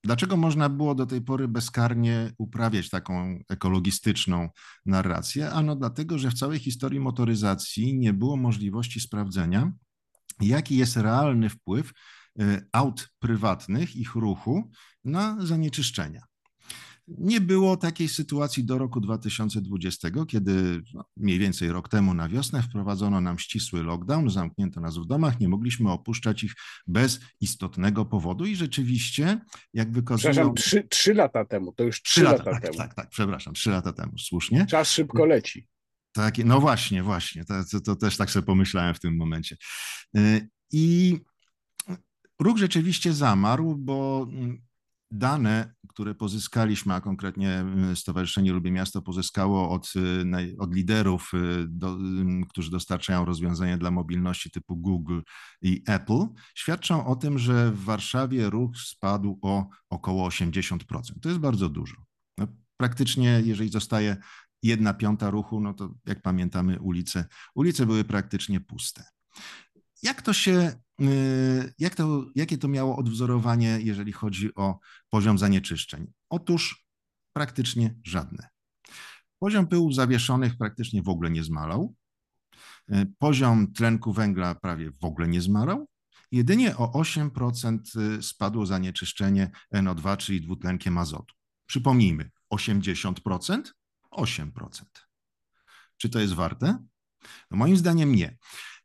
[0.05, 4.49] dlaczego można było do tej pory bezkarnie uprawiać taką ekologistyczną
[4.87, 5.51] narrację?
[5.51, 9.73] Ano dlatego, że w całej historii motoryzacji nie było możliwości sprawdzenia,
[10.41, 11.93] jaki jest realny wpływ
[12.41, 14.71] y, aut prywatnych, ich ruchu
[15.05, 16.23] na zanieczyszczenia.
[17.09, 22.63] Nie było takiej sytuacji do roku 2020, kiedy no, mniej więcej rok temu na wiosnę
[22.63, 26.53] wprowadzono nam ścisły lockdown, zamknięto nas w domach, nie mogliśmy opuszczać ich
[26.87, 29.41] bez istotnego powodu i rzeczywiście,
[29.75, 30.33] jak wykazują...
[30.33, 32.79] Przepraszam, trzy, trzy lata temu, to już trzy, trzy lata, lata, tak, temu.
[32.79, 34.67] Tak, tak, przepraszam, trzy lata temu, słusznie.
[34.67, 35.67] Czas szybko leci.
[36.15, 37.45] Tak, no właśnie, właśnie.
[37.45, 39.57] To, to, to, też tak sobie pomyślałem w tym momencie.
[40.17, 41.19] Y, I
[42.41, 44.63] ruch rzeczywiście zamarł, bo mm,
[45.11, 51.33] dane, które pozyskaliśmy, a konkretnie y, Stowarzyszenie Lubię Miasto pozyskało od, y, od liderów,
[51.67, 51.99] do,
[52.49, 55.21] którzy dostarczają rozwiązania dla mobilności typu Google
[55.63, 60.79] i Apple, świadczą o tym, że w Warszawie ruch spadł o około 80%.
[61.23, 61.97] To jest bardzo dużo.
[62.39, 62.47] No,
[62.77, 64.17] praktycznie, jeżeli zostaje
[64.65, 69.05] jedna piąta ruchu, no to jak pamiętamy ulice, ulice były praktycznie puste.
[70.03, 74.79] Jak to się, y, jak to, jakie to miało odwzorowanie, jeżeli chodzi o
[75.11, 76.13] poziom zanieczyszczeń?
[76.31, 76.87] Otóż
[77.33, 78.49] praktycznie żadne.
[79.39, 81.95] Poziom pyłów zawieszonych praktycznie w ogóle nie zmalał.
[82.93, 85.89] Y, poziom tlenku węgla prawie w ogóle nie zmalał.
[86.33, 87.79] Jedynie o 8%
[88.19, 91.35] y, spadło zanieczyszczenie NO2, czyli dwutlenkiem azotu.
[91.67, 93.63] Przypomnijmy, 80%
[94.17, 94.51] 8%.
[95.97, 96.85] Czy to jest warte?
[97.51, 98.37] No moim zdaniem nie.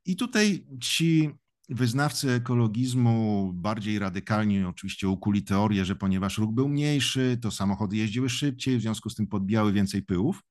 [0.05, 1.31] I tutaj ci
[1.69, 8.29] wyznawcy ekologizmu bardziej radykalnie oczywiście ukuli teorię, że ponieważ ruch był mniejszy, to samochody jeździły
[8.29, 10.43] szybciej, w związku z tym podbijały więcej pyłów.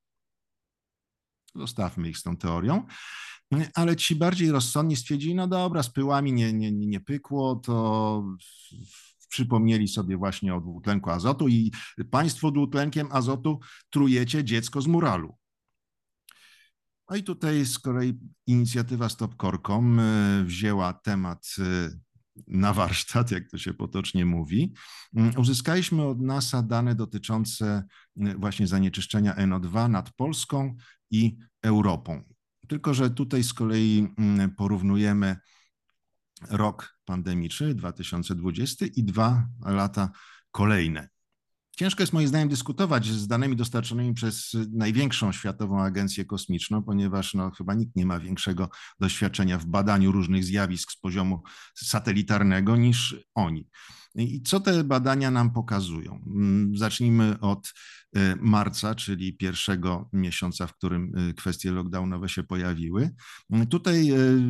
[1.54, 2.86] Zostawmy ich z tą teorią.
[3.74, 8.24] Ale ci bardziej rozsądni stwierdzili, no dobra, z pyłami nie, nie, nie pykło, to
[9.28, 11.72] przypomnieli sobie właśnie o dwutlenku azotu i
[12.10, 13.60] państwo dwutlenkiem azotu
[13.90, 15.34] trujecie dziecko z muralu.
[17.10, 21.90] No i tutaj z kolei inicjatywa Stop Korkom e, wzięła temat e,
[22.46, 24.72] na warsztat, jak to się potocznie mówi.
[25.16, 27.84] Mm, uzyskaliśmy od NASA dane dotyczące
[28.20, 30.76] e, właśnie zanieczyszczenia NO2 nad Polską
[31.10, 32.22] i Europą.
[32.68, 35.36] Tylko, że tutaj z kolei mm, porównujemy
[36.50, 40.10] rok pandemiczny 2020 i dwa lata
[40.50, 41.08] kolejne.
[41.78, 47.50] Ciężko jest moim zdaniem dyskutować z danymi dostarczonymi przez największą światową agencję kosmiczną, ponieważ no,
[47.50, 48.68] chyba nikt nie ma większego
[49.00, 51.42] doświadczenia w badaniu różnych zjawisk z poziomu
[51.74, 53.68] satelitarnego niż oni.
[54.14, 56.24] I co te badania nam pokazują?
[56.26, 57.74] Mm, zacznijmy od
[58.16, 63.10] y, marca, czyli pierwszego miesiąca, w którym y, kwestie lockdownowe się pojawiły.
[63.70, 64.42] Tutaj y,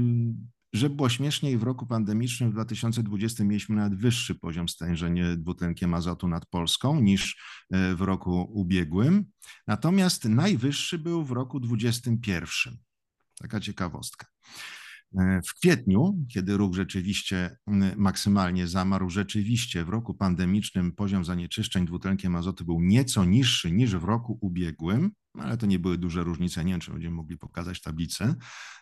[0.72, 6.28] żeby było śmieszniej, w roku pandemicznym w 2020 mieliśmy nawet wyższy poziom stężenia dwutlenkiem azotu
[6.28, 7.36] nad Polską niż
[7.70, 9.24] e, w roku ubiegłym.
[9.66, 12.78] Natomiast najwyższy był w roku 2021.
[13.38, 14.26] Taka ciekawostka.
[15.16, 17.56] E, w kwietniu, kiedy ruch rzeczywiście
[17.96, 24.04] maksymalnie zamarł, rzeczywiście w roku pandemicznym poziom zanieczyszczeń dwutlenkiem azotu był nieco niższy niż w
[24.04, 26.64] roku ubiegłym, ale to nie były duże różnice.
[26.64, 28.34] Nie wiem, czy będziemy mogli pokazać tablice,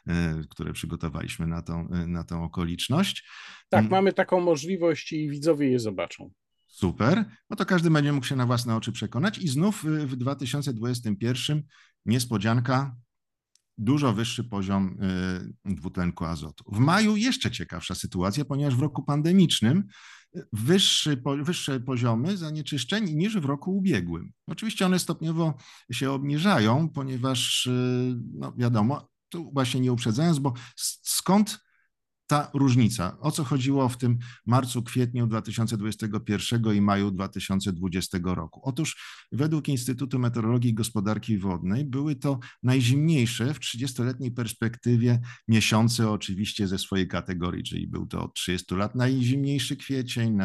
[0.07, 3.29] e, które przygotowaliśmy na tą, e, na tą okoliczność.
[3.69, 3.91] Tak, mm.
[3.91, 6.31] mamy taką możliwość i widzowie je zobaczą.
[6.67, 7.25] Super.
[7.51, 9.39] No to każdy będzie mógł się na własne oczy przekonać.
[9.39, 11.63] I znów w 2021
[12.07, 12.97] niespodzianka,
[13.79, 14.97] dużo wyższy poziom
[15.67, 16.65] y, dwutlenku azotu.
[16.73, 19.85] W maju jeszcze ciekawsza sytuacja, ponieważ w roku pandemicznym
[20.37, 24.33] y, wyższy, wyższe poziomy zanieczyszczeń niż w roku ubiegłym.
[24.47, 25.55] Oczywiście one stopniowo
[25.93, 30.53] się obniżają, ponieważ, y, no wiadomo, tu właśnie nie uprzedzając, bo
[31.03, 31.66] skąd
[32.27, 33.17] ta różnica?
[33.21, 38.61] O co chodziło w tym marcu, kwietniu 2021 i maju 2020 roku?
[38.65, 38.97] Otóż
[39.33, 46.79] według Instytutu Meteorologii i Gospodarki Wodnej były to najzimniejsze w 30-letniej perspektywie miesiące oczywiście ze
[46.79, 50.39] swojej kategorii, czyli był to od 30 lat najzimniejszy kwiecień,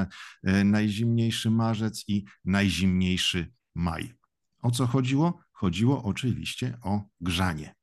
[0.44, 4.13] e, najzimniejszy marzec i najzimniejszy maj.
[4.62, 5.39] O co chodziło?
[5.52, 7.81] Chodziło oczywiście o grzanie.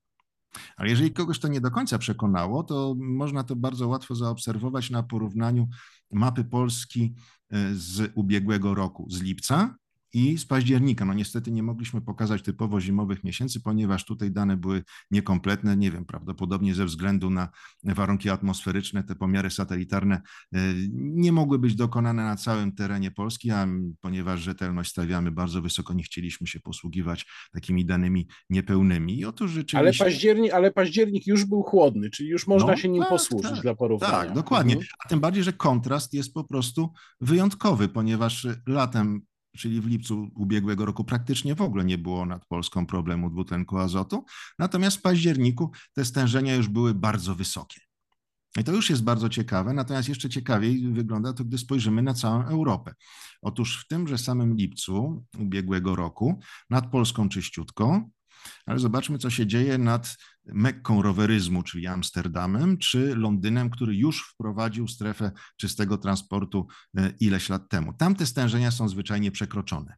[0.76, 5.02] Ale jeżeli kogoś to nie do końca przekonało, to można to bardzo łatwo zaobserwować na
[5.02, 5.68] porównaniu
[6.12, 7.14] mapy Polski
[7.50, 9.77] e, z ubiegłego roku, z lipca
[10.12, 11.04] i z października.
[11.04, 16.04] No niestety nie mogliśmy pokazać typowo zimowych miesięcy, ponieważ tutaj dane były niekompletne, nie wiem,
[16.04, 17.48] prawdopodobnie ze względu na
[17.84, 20.58] warunki atmosferyczne, te pomiary satelitarne e,
[20.92, 23.66] nie mogły być dokonane na całym terenie Polski, a
[24.00, 29.18] ponieważ rzetelność stawiamy bardzo wysoko, nie chcieliśmy się posługiwać takimi danymi niepełnymi.
[29.18, 30.04] I otóż rzeczywiście...
[30.04, 33.50] Ale październik, ale październik już był chłodny, czyli już można no, się nim tak, posłużyć
[33.50, 34.12] tak, dla porównania.
[34.12, 34.74] Tak, dokładnie.
[34.74, 34.90] Mhm.
[35.04, 39.22] A tym bardziej, że kontrast jest po prostu wyjątkowy, ponieważ latem
[39.56, 44.24] czyli w lipcu ubiegłego roku praktycznie w ogóle nie było nad Polską problemu dwutlenku azotu,
[44.58, 47.80] natomiast w październiku te stężenia już były bardzo wysokie.
[48.60, 52.44] I to już jest bardzo ciekawe, natomiast jeszcze ciekawiej wygląda to, gdy spojrzymy na całą
[52.44, 52.94] Europę.
[53.42, 58.02] Otóż w tymże samym lipcu ubiegłego roku nad Polską czyściutko,
[58.66, 60.16] ale zobaczmy, co się dzieje nad
[60.52, 67.68] Mekką roweryzmu, czyli Amsterdamem, czy Londynem, który już wprowadził strefę czystego transportu e, ileś lat
[67.68, 67.92] temu.
[67.92, 69.96] Tam te stężenia są zwyczajnie przekroczone.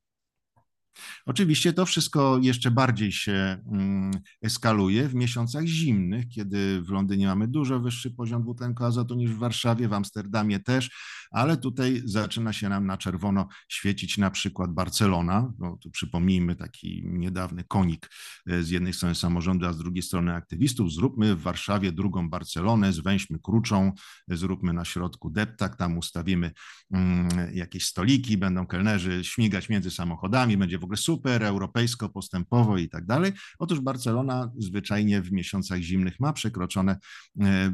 [1.27, 3.33] Oczywiście to wszystko jeszcze bardziej się
[3.73, 4.11] mm,
[4.43, 9.39] eskaluje w miesiącach zimnych, kiedy w Londynie mamy dużo wyższy poziom dwutlenku azotu niż w
[9.39, 10.91] Warszawie, w Amsterdamie też,
[11.31, 15.53] ale tutaj zaczyna się nam na czerwono świecić na przykład Barcelona.
[15.59, 18.11] No, tu przypomnijmy taki niedawny konik
[18.47, 20.93] e, z jednej strony samorządu, a z drugiej strony aktywistów.
[20.93, 23.93] Zróbmy w Warszawie drugą Barcelonę, zwęźmy kruczą,
[24.29, 26.53] zróbmy na środku deptak, tam ustawimy
[26.91, 32.89] mm, jakieś stoliki, będą kelnerzy śmigać między samochodami, będzie w ogóle super, europejsko, postępowo i
[32.89, 33.33] tak dalej.
[33.59, 36.99] Otóż Barcelona zwyczajnie w miesiącach zimnych ma przekroczone
[37.41, 37.73] e, e,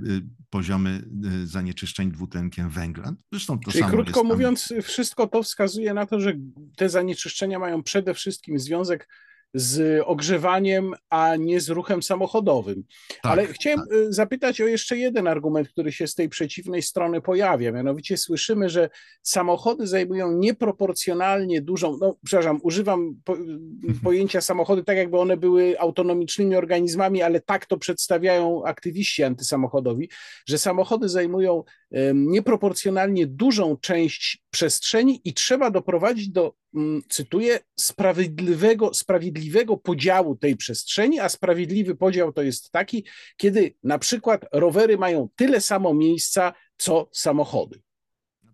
[0.50, 1.08] poziomy
[1.42, 3.12] e, zanieczyszczeń dwutlenkiem węgla.
[3.46, 6.32] Zresztą to Czyli samo krótko mówiąc, wszystko to wskazuje na to, że
[6.76, 9.08] te zanieczyszczenia mają przede wszystkim związek
[9.54, 12.84] z ogrzewaniem, a nie z ruchem samochodowym.
[13.22, 13.92] Tak, Ale chciałem tak.
[13.92, 17.72] Y, zapytać o jeszcze jeden argument, który się z tej przeciwnej strony pojawia.
[17.72, 18.90] Mianowicie słyszymy, że
[19.22, 24.00] samochody zajmują nieproporcjonalnie dużą, no przepraszam, używam po, mhm.
[24.04, 30.08] pojęcia samochody tak, jakby one były autonomicznymi organizmami, ale tak to przedstawiają aktywiści antysamochodowi,
[30.46, 31.64] że samochody zajmują
[32.14, 41.20] nieproporcjonalnie dużą część przestrzeni i trzeba doprowadzić do, mm, cytuję, sprawiedliwego, sprawiedliwego podziału tej przestrzeni,
[41.20, 43.04] a sprawiedliwy podział to jest taki,
[43.36, 47.82] kiedy na przykład rowery mają tyle samo miejsca, co samochody.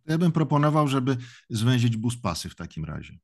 [0.06, 1.16] Ja bym proponował, żeby
[1.50, 3.18] zwęzić bus pasy w takim razie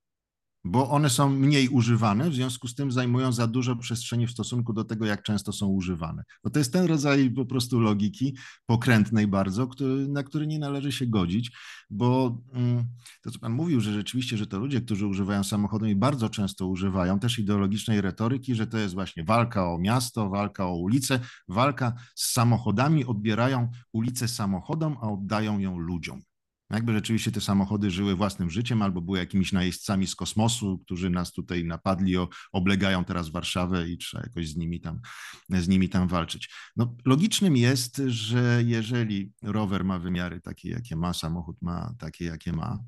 [0.68, 4.72] bo one są mniej używane, w związku z tym zajmują za dużo przestrzeni w stosunku
[4.72, 6.22] do tego, jak często są używane.
[6.44, 10.92] Bo to jest ten rodzaj po prostu logiki, pokrętnej bardzo, który, na który nie należy
[10.92, 11.52] się godzić,
[11.90, 12.84] bo mm,
[13.22, 16.66] to, co Pan mówił, że rzeczywiście, że to ludzie, którzy używają samochodu i bardzo często
[16.66, 21.92] używają też ideologicznej retoryki, że to jest właśnie walka o miasto, walka o ulicę, walka
[22.14, 26.27] z samochodami, odbierają ulicę samochodom, a oddają ją ludziom.
[26.70, 31.32] Jakby rzeczywiście te samochody żyły własnym życiem albo były jakimiś najeźdźcami z kosmosu, którzy nas
[31.32, 32.14] tutaj napadli,
[32.52, 35.00] oblegają teraz Warszawę i trzeba jakoś z nimi tam,
[35.48, 36.50] z nimi tam walczyć.
[36.76, 42.52] No, logicznym jest, że jeżeli rower ma wymiary takie, jakie ma, samochód ma takie, jakie
[42.52, 42.78] ma,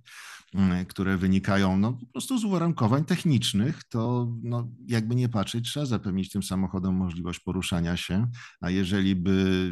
[0.55, 5.87] mm, które wynikają no, po prostu z uwarunkowań technicznych, to no, jakby nie patrzeć, trzeba
[5.87, 8.27] zapewnić tym samochodom możliwość poruszania się,
[8.61, 9.71] a jeżeli by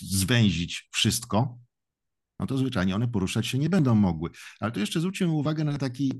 [0.00, 1.58] zwęzić wszystko,
[2.42, 4.30] no to zwyczajnie one poruszać się nie będą mogły.
[4.60, 6.12] Ale tu jeszcze zwróćmy uwagę na, taki,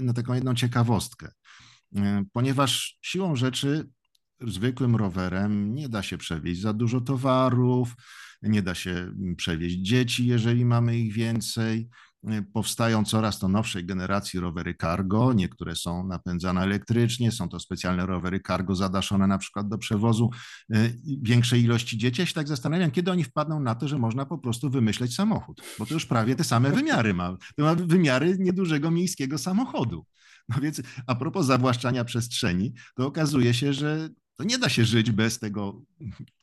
[0.00, 1.28] na taką jedną ciekawostkę,
[2.32, 3.88] ponieważ siłą rzeczy
[4.40, 7.94] zwykłym rowerem nie da się przewieźć za dużo towarów,
[8.42, 11.88] nie da się przewieźć dzieci, jeżeli mamy ich więcej.
[12.30, 15.32] Y, powstają coraz to nowszej generacji rowery cargo.
[15.32, 20.30] Niektóre są napędzane elektrycznie, są to specjalne rowery cargo zadaszone na przykład do przewozu
[20.74, 22.20] y, większej ilości dzieci.
[22.20, 25.62] Ja się tak zastanawiam, kiedy oni wpadną na to, że można po prostu wymyśleć samochód,
[25.78, 27.36] bo to już prawie te same wymiary ma.
[27.56, 30.06] To ma wymiary niedużego miejskiego samochodu.
[30.48, 35.10] No więc a propos zawłaszczania przestrzeni, to okazuje się, że to nie da się żyć
[35.10, 35.82] bez tego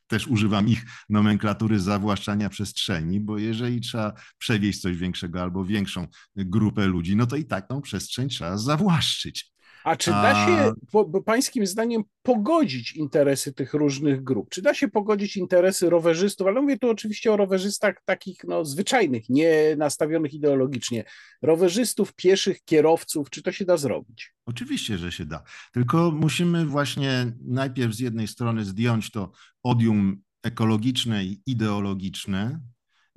[0.09, 6.87] też używam ich nomenklatury zawłaszczania przestrzeni, bo jeżeli trzeba przewieźć coś większego albo większą grupę
[6.87, 9.51] ludzi, no to i tak tą przestrzeń trzeba zawłaszczyć.
[9.83, 14.49] A czy da się, po, pańskim zdaniem, pogodzić interesy tych różnych grup?
[14.49, 16.47] Czy da się pogodzić interesy rowerzystów?
[16.47, 21.03] Ale mówię tu oczywiście o rowerzystach takich no, zwyczajnych, nie nastawionych ideologicznie.
[21.41, 23.29] Rowerzystów, pieszych, kierowców.
[23.29, 24.33] Czy to się da zrobić?
[24.45, 25.43] Oczywiście, że się da.
[25.73, 29.31] Tylko musimy właśnie najpierw z jednej strony zdjąć to
[29.63, 32.59] odium ekologiczne i ideologiczne,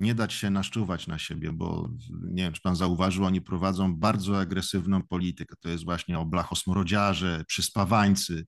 [0.03, 1.89] nie dać się naszczuwać na siebie, bo
[2.23, 5.55] nie wiem, czy pan zauważył, oni prowadzą bardzo agresywną politykę.
[5.59, 8.45] To jest właśnie o blachosmorodziarze, przyspawańcy.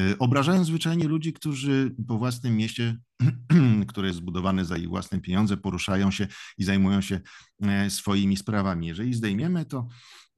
[0.00, 2.96] Y, obrażają zwyczajnie ludzi, którzy po własnym mieście,
[3.88, 7.20] które jest zbudowane za ich własne pieniądze, poruszają się i zajmują się
[7.62, 8.86] e, swoimi sprawami.
[8.86, 9.88] Jeżeli zdejmiemy to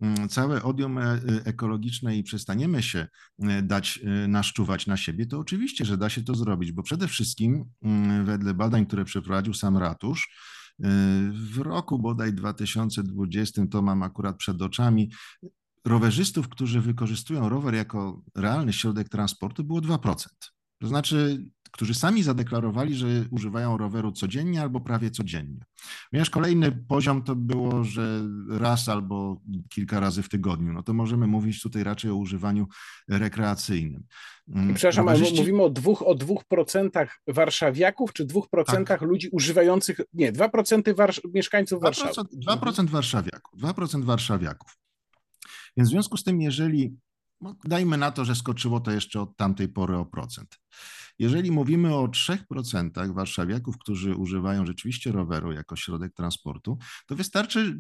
[0.01, 3.07] mm, całe odium e, ekologiczne i przestaniemy się
[3.43, 7.65] e, dać naszczuwać na siebie, to oczywiście, że da się to zrobić, bo przede wszystkim
[7.83, 10.29] mm, wedle badań, które przeprowadził sam ratusz,
[11.33, 15.11] w roku bodaj 2020, to mam akurat przed oczami,
[15.85, 20.27] rowerzystów, którzy wykorzystują rower jako realny środek transportu, było 2%.
[20.79, 25.65] To znaczy, którzy sami zadeklarowali, że używają roweru codziennie albo prawie codziennie.
[26.11, 30.73] Ponieważ kolejny poziom to było, że raz albo kilka razy w tygodniu.
[30.73, 32.67] No to możemy mówić tutaj raczej o używaniu
[33.09, 34.03] rekreacyjnym.
[34.49, 39.09] Mm, przepraszam, ale mówimy o dwóch, o dwóch procentach warszawiaków, czy dwóch procentach tak.
[39.09, 40.95] ludzi używających, nie, dwa procenty
[41.35, 42.13] mieszkańców Warszawy.
[42.13, 44.77] 2% warszawiaków, 2% warszawiaków.
[45.77, 46.97] Więc w związku z tym, jeżeli
[47.41, 50.59] No, dajmy na to, że skoczyło to jeszcze od tamtej pory o procent.
[51.19, 57.79] Jeżeli mówimy o 3% warszawiaków, którzy używają rzeczywiście roweru jako środek transportu, to wystarczy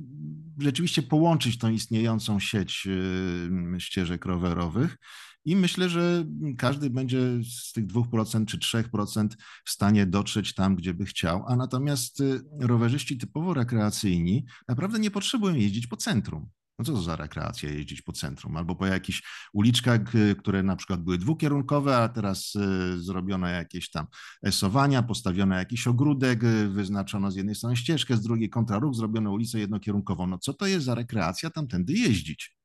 [0.58, 4.96] rzeczywiście połączyć tą istniejącą sieć y, ścieżek rowerowych
[5.44, 6.24] i myślę, że
[6.58, 9.28] każdy będzie z tych 2% czy 3%
[9.64, 15.10] w stanie dotrzeć tam, gdzie by chciał, a natomiast y, rowerzyści typowo rekreacyjni naprawdę nie
[15.10, 16.50] potrzebują jeździć po centrum.
[16.80, 18.56] No co to za rekreacja jeździć po centrum?
[18.56, 20.00] Albo po jakichś uliczkach,
[20.38, 24.06] które na przykład były dwukierunkowe, a teraz y, zrobiono jakieś tam
[24.42, 29.58] esowania, postawiono jakiś ogródek, y, wyznaczono z jednej strony ścieżkę, z drugiej kontraruch, zrobiono ulicę
[29.58, 30.26] jednokierunkową.
[30.26, 32.56] No co to jest za rekreacja tamtędy jeździć?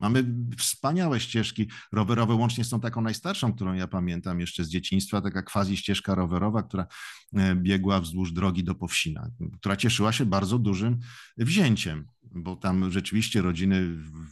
[0.00, 0.24] Mamy
[0.58, 5.42] wspaniałe ścieżki rowerowe, łącznie z tą taką najstarszą, którą ja pamiętam jeszcze z dzieciństwa, taka
[5.42, 6.86] quasi ścieżka rowerowa, która
[7.56, 10.98] biegła wzdłuż drogi do Powsina, która cieszyła się bardzo dużym
[11.36, 13.82] wzięciem, bo tam rzeczywiście rodziny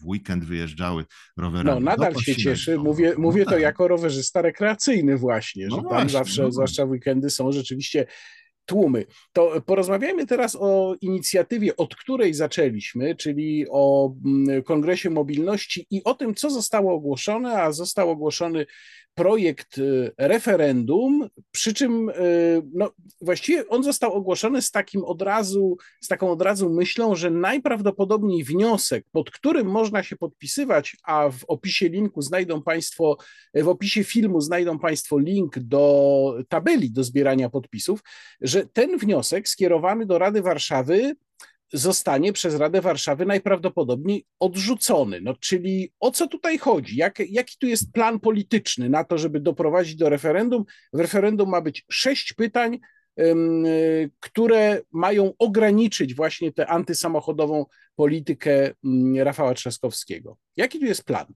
[0.00, 1.04] w weekend wyjeżdżały
[1.36, 1.84] rowerami.
[1.84, 2.78] No, nadal się cieszy.
[2.78, 3.54] Mówię, no, mówię tak.
[3.54, 6.52] to jako rowerzysta rekreacyjny właśnie, no że tam zawsze, no.
[6.52, 8.06] zwłaszcza w weekendy są rzeczywiście
[8.66, 9.04] tłumy.
[9.32, 16.14] To porozmawiajmy teraz o inicjatywie, od której zaczęliśmy, czyli o mm, Kongresie Mobilności i o
[16.14, 18.66] tym, co zostało ogłoszone, a został ogłoszony
[19.16, 25.76] projekt y, referendum, przy czym y, no, właściwie on został ogłoszony z takim od razu,
[26.00, 31.44] z taką od razu myślą, że najprawdopodobniej wniosek, pod którym można się podpisywać, a w
[31.48, 33.16] opisie linku znajdą Państwo,
[33.54, 38.00] w opisie filmu znajdą Państwo link do tabeli do zbierania podpisów,
[38.40, 41.16] że ten wniosek skierowany do Rady Warszawy
[41.72, 45.20] zostanie przez Radę Warszawy najprawdopodobniej odrzucony.
[45.20, 46.96] No, czyli o co tutaj chodzi?
[46.96, 50.64] Jak, jaki tu jest plan polityczny na to, żeby doprowadzić do referendum?
[50.92, 52.78] W referendum ma być sześć pytań,
[54.20, 58.74] które mają ograniczyć właśnie tę antysamochodową politykę
[59.16, 60.36] Rafała Trzaskowskiego.
[60.56, 61.26] Jaki tu jest plan?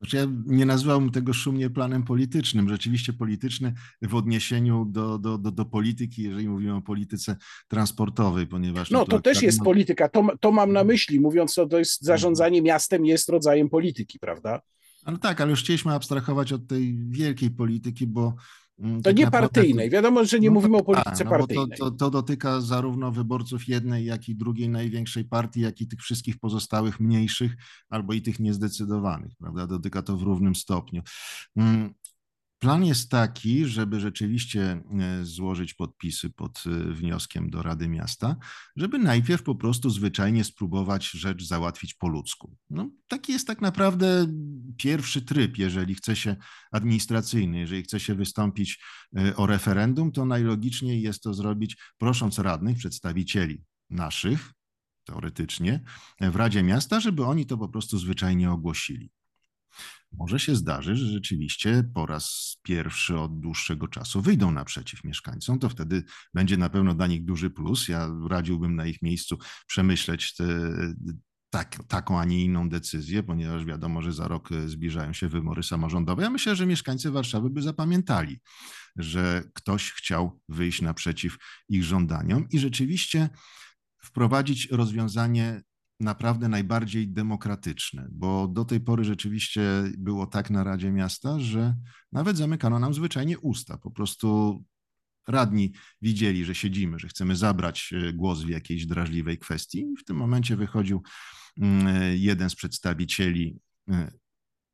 [0.00, 5.52] Znaczy ja nie nazwałbym tego szumnie planem politycznym, rzeczywiście polityczny w odniesieniu do, do, do,
[5.52, 7.36] do polityki, jeżeli mówimy o polityce
[7.68, 8.90] transportowej, ponieważ...
[8.90, 12.62] No, to też jest polityka, to, to mam na myśli, mówiąc, że to jest zarządzanie
[12.62, 14.60] miastem jest rodzajem polityki, prawda?
[15.04, 18.34] Ale tak, ale już chcieliśmy abstrahować od tej wielkiej polityki, bo
[18.78, 19.90] to tak nie partyjnej.
[19.90, 21.78] Wiadomo, że nie no mówimy o polityce no partyjnej.
[21.78, 26.00] To, to, to, dotyka zarówno wyborców jednej, jak i drugiej największej partii, jak i tych
[26.00, 27.56] wszystkich pozostałych mniejszych,
[27.88, 29.66] albo i tych niezdecydowanych, prawda?
[29.66, 31.02] Dotyka to w równym stopniu.
[32.58, 38.36] Plan jest taki, żeby rzeczywiście e, złożyć podpisy pod e, wnioskiem do Rady Miasta,
[38.76, 42.56] żeby najpierw po prostu zwyczajnie spróbować rzecz załatwić po ludzku.
[42.70, 44.26] No, taki jest tak naprawdę
[44.76, 46.36] pierwszy tryb, jeżeli chce się
[46.72, 48.78] administracyjny, jeżeli chce się wystąpić
[49.16, 54.52] e, o referendum, to najlogiczniej jest to zrobić prosząc radnych, przedstawicieli naszych,
[55.04, 55.80] teoretycznie,
[56.20, 59.10] w Radzie Miasta, żeby oni to po prostu zwyczajnie ogłosili
[60.12, 65.68] może się zdarzy, że rzeczywiście po raz pierwszy od dłuższego czasu wyjdą naprzeciw mieszkańcom, to
[65.68, 66.04] wtedy
[66.34, 67.88] będzie na pewno dla nich duży plus.
[67.88, 70.44] Ja radziłbym na ich miejscu przemyśleć te,
[71.50, 76.22] tak, taką, a nie inną decyzję, ponieważ wiadomo, że za rok zbliżają się wybory samorządowe.
[76.22, 78.40] Ja myślę, że mieszkańcy Warszawy by zapamiętali,
[78.96, 81.36] że ktoś chciał wyjść naprzeciw
[81.68, 83.28] ich żądaniom i rzeczywiście
[84.04, 85.62] wprowadzić rozwiązanie
[86.00, 89.62] naprawdę najbardziej demokratyczne, bo do tej pory rzeczywiście
[89.98, 91.74] było tak na Radzie Miasta, że
[92.12, 93.78] nawet zamykano nam zwyczajnie usta.
[93.78, 94.58] Po prostu
[95.28, 99.86] radni widzieli, że siedzimy, że chcemy zabrać e, głos w jakiejś drażliwej kwestii.
[100.00, 101.02] W tym momencie wychodził
[101.60, 103.58] mm, jeden z przedstawicieli
[103.90, 104.12] e,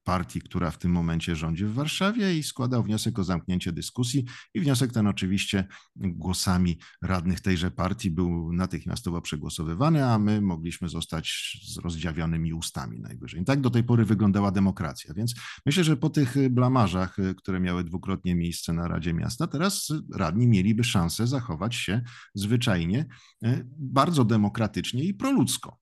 [0.05, 4.61] partii, która w tym momencie rządzi w Warszawie i składał wniosek o zamknięcie dyskusji i
[4.61, 11.79] wniosek ten oczywiście głosami radnych tejże partii był natychmiastowo przegłosowywany, a my mogliśmy zostać z
[11.79, 13.43] rozdziawionymi ustami najwyżej.
[13.43, 15.35] I tak do tej pory wyglądała demokracja, więc
[15.67, 20.85] myślę, że po tych blamarzach, które miały dwukrotnie miejsce na Radzie Miasta, teraz radni mieliby
[20.85, 22.03] szansę zachować się
[22.35, 23.07] zwyczajnie
[23.45, 25.79] e, bardzo demokratycznie i proludzko.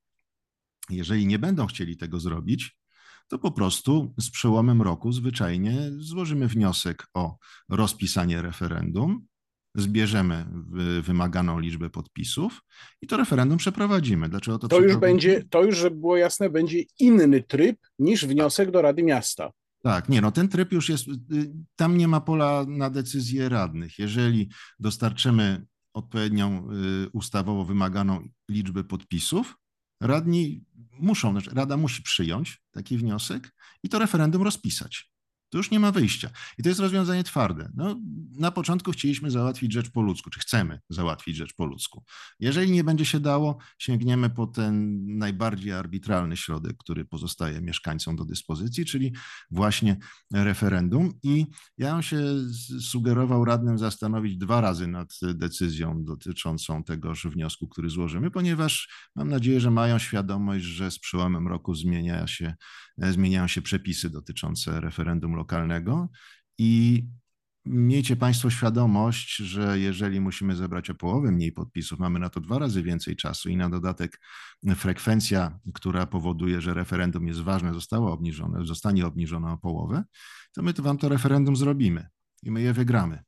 [0.90, 2.81] Jeżeli nie będą chcieli tego zrobić,
[3.32, 7.36] to po prostu z przełomem roku zwyczajnie złożymy wniosek o
[7.68, 9.26] rozpisanie referendum,
[9.74, 10.46] zbierzemy
[11.02, 12.60] wymaganą liczbę podpisów
[13.02, 14.28] i to referendum przeprowadzimy.
[14.28, 18.70] Dlaczego to, to już będzie, to już, żeby było jasne, będzie inny tryb niż wniosek
[18.70, 19.50] do Rady Miasta.
[19.82, 21.12] Tak, nie, no ten tryb już jest, y,
[21.76, 23.98] tam nie ma pola na decyzję radnych.
[23.98, 26.68] Jeżeli dostarczymy odpowiednią
[27.04, 29.56] y, ustawowo wymaganą liczbę podpisów,
[30.02, 35.11] radni muszą, Rada musi przyjąć taki wniosek i to referendum rozpisać.
[35.52, 36.30] To już nie ma wyjścia.
[36.58, 37.72] I to jest rozwiązanie twarde.
[37.74, 38.00] No,
[38.38, 42.04] na początku chcieliśmy załatwić rzecz po ludzku, czy chcemy załatwić rzecz po ludzku.
[42.40, 48.24] Jeżeli nie będzie się dało, sięgniemy po ten najbardziej arbitralny środek, który pozostaje mieszkańcom do
[48.24, 49.12] dyspozycji, czyli
[49.50, 49.96] właśnie
[50.32, 51.12] referendum.
[51.22, 51.46] I
[51.78, 52.22] ja bym się
[52.80, 59.60] sugerował radnym zastanowić dwa razy nad decyzją dotyczącą tegoż wniosku, który złożymy, ponieważ mam nadzieję,
[59.60, 62.54] że mają świadomość, że z przełomem roku zmienia się,
[62.98, 66.08] zmieniają się przepisy dotyczące referendum lokalnego
[66.58, 67.04] i
[67.64, 72.58] miejcie Państwo świadomość, że jeżeli musimy zebrać o połowę mniej podpisów, mamy na to dwa
[72.58, 74.20] razy więcej czasu i na dodatek
[74.76, 80.04] frekwencja, która powoduje, że referendum jest ważne, została obniżona, zostanie obniżona o połowę,
[80.52, 82.08] to my to Wam to referendum zrobimy
[82.42, 83.22] i my je wygramy.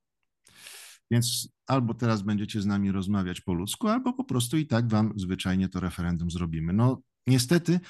[1.11, 5.13] Więc albo teraz będziecie z nami rozmawiać po ludzku, albo po prostu i tak Wam
[5.17, 6.73] zwyczajnie to referendum zrobimy.
[6.73, 7.81] No niestety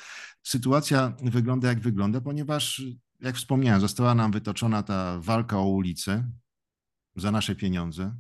[0.43, 2.82] sytuacja wygląda jak wygląda, ponieważ
[3.20, 6.30] jak wspomniałem, została nam wytoczona ta walka o ulicę
[7.16, 8.16] za nasze pieniądze.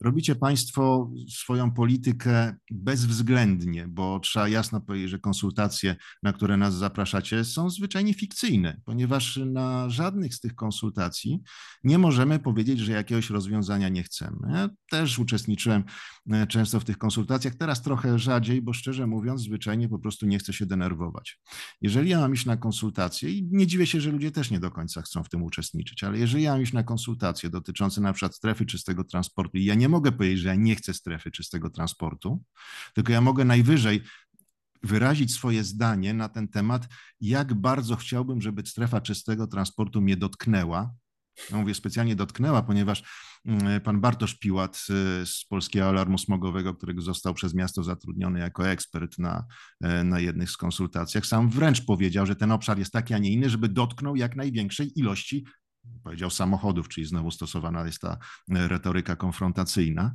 [0.00, 7.44] Robicie Państwo swoją politykę bezwzględnie, bo trzeba jasno powiedzieć, że konsultacje, na które nas zapraszacie,
[7.44, 11.40] są zwyczajnie fikcyjne, ponieważ na żadnych z tych konsultacji
[11.84, 14.38] nie możemy powiedzieć, że jakiegoś rozwiązania nie chcemy.
[14.52, 15.84] Ja też uczestniczyłem
[16.30, 20.38] e, często w tych konsultacjach, teraz trochę rzadziej, bo szczerze mówiąc, zwyczajnie po prostu nie
[20.38, 21.38] chcę się denerwować.
[21.80, 24.70] Jeżeli ja mam iść na konsultacje, i nie dziwię się, że ludzie też nie do
[24.70, 28.36] końca chcą w tym uczestniczyć, ale jeżeli ja mam iść na konsultacje dotyczące na przykład
[28.36, 31.70] strefy czystego transportu i ja nie nie mogę powiedzieć, że ja nie chcę strefy czystego
[31.70, 32.42] transportu,
[32.94, 34.02] tylko ja mogę najwyżej
[34.82, 36.88] wyrazić swoje zdanie na ten temat,
[37.20, 40.94] jak bardzo chciałbym, żeby strefa czystego transportu mnie dotknęła.
[41.50, 43.02] Ja mówię specjalnie dotknęła, ponieważ
[43.44, 48.68] mm, pan Bartosz Piłat y, z Polskiego Alarmu Smogowego, którego został przez miasto zatrudniony jako
[48.68, 49.44] ekspert na,
[49.84, 53.32] y, na jednych z konsultacjach, sam wręcz powiedział, że ten obszar jest taki, a nie
[53.32, 55.44] inny, żeby dotknął jak największej ilości
[56.02, 58.18] powiedział samochodów, czyli znowu stosowana jest ta
[58.54, 60.14] e, retoryka konfrontacyjna.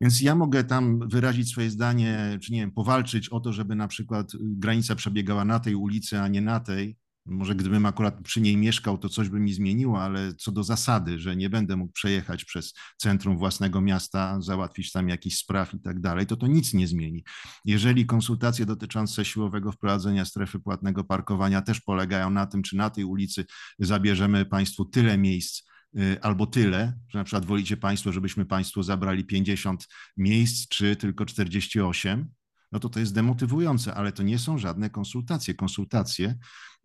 [0.00, 3.88] Więc ja mogę tam wyrazić swoje zdanie, czy nie wiem, powalczyć o to, żeby na
[3.88, 6.96] przykład granica przebiegała na tej ulicy, a nie na tej,
[7.26, 11.18] może gdybym akurat przy niej mieszkał, to coś by mi zmieniło, ale co do zasady,
[11.18, 16.00] że nie będę mógł przejechać przez centrum własnego miasta, załatwić tam jakichś spraw i tak
[16.00, 17.24] dalej, to to nic nie zmieni.
[17.64, 23.04] Jeżeli konsultacje dotyczące siłowego wprowadzenia strefy płatnego parkowania też polegają na tym, czy na tej
[23.04, 23.44] ulicy
[23.78, 25.62] zabierzemy Państwu tyle miejsc,
[25.98, 31.26] y, albo tyle, że na przykład wolicie Państwo, żebyśmy Państwu zabrali 50 miejsc, czy tylko
[31.26, 32.30] 48,
[32.72, 35.54] no to to jest demotywujące, ale to nie są żadne konsultacje.
[35.54, 36.34] Konsultacje,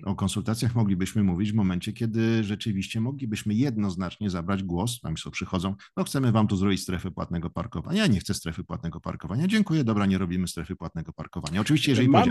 [0.04, 6.04] o konsultacjach moglibyśmy mówić w momencie, kiedy rzeczywiście moglibyśmy jednoznacznie zabrać głos, Państwo przychodzą, no
[6.04, 10.06] chcemy Wam tu zrobić strefę płatnego parkowania, ja nie chcę strefy płatnego parkowania, dziękuję, dobra,
[10.06, 11.62] nie robimy strefy płatnego parkowania.
[11.62, 12.30] Oczywiście, jeżeli Mam...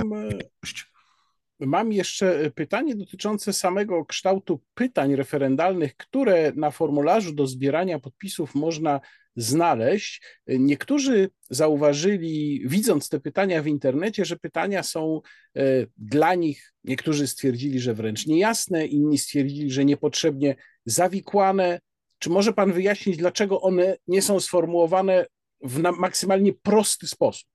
[1.60, 9.00] Mam jeszcze pytanie dotyczące samego kształtu pytań referendalnych, które na formularzu do zbierania podpisów można
[9.36, 10.22] znaleźć.
[10.46, 15.20] Niektórzy zauważyli, widząc te pytania w internecie, że pytania są
[15.56, 15.60] e,
[15.96, 20.56] dla nich, niektórzy stwierdzili, że wręcz niejasne, inni stwierdzili, że niepotrzebnie
[20.86, 21.80] zawikłane.
[22.18, 25.26] Czy może Pan wyjaśnić, dlaczego one nie są sformułowane
[25.62, 27.53] w maksymalnie prosty sposób?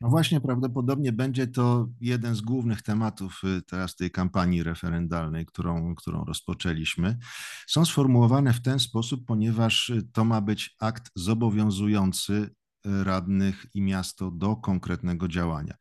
[0.00, 5.94] No właśnie, prawdopodobnie będzie to jeden z głównych tematów y, teraz tej kampanii referendalnej, którą,
[5.94, 7.18] którą rozpoczęliśmy.
[7.66, 13.82] Są sformułowane w ten sposób, ponieważ y, to ma być akt zobowiązujący y, radnych i
[13.82, 15.74] miasto do konkretnego działania.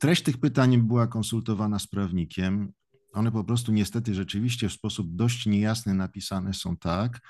[0.00, 2.72] Treść tych pytań była konsultowana z prawnikiem.
[3.12, 7.20] One po prostu niestety rzeczywiście w sposób dość niejasny napisane są tak,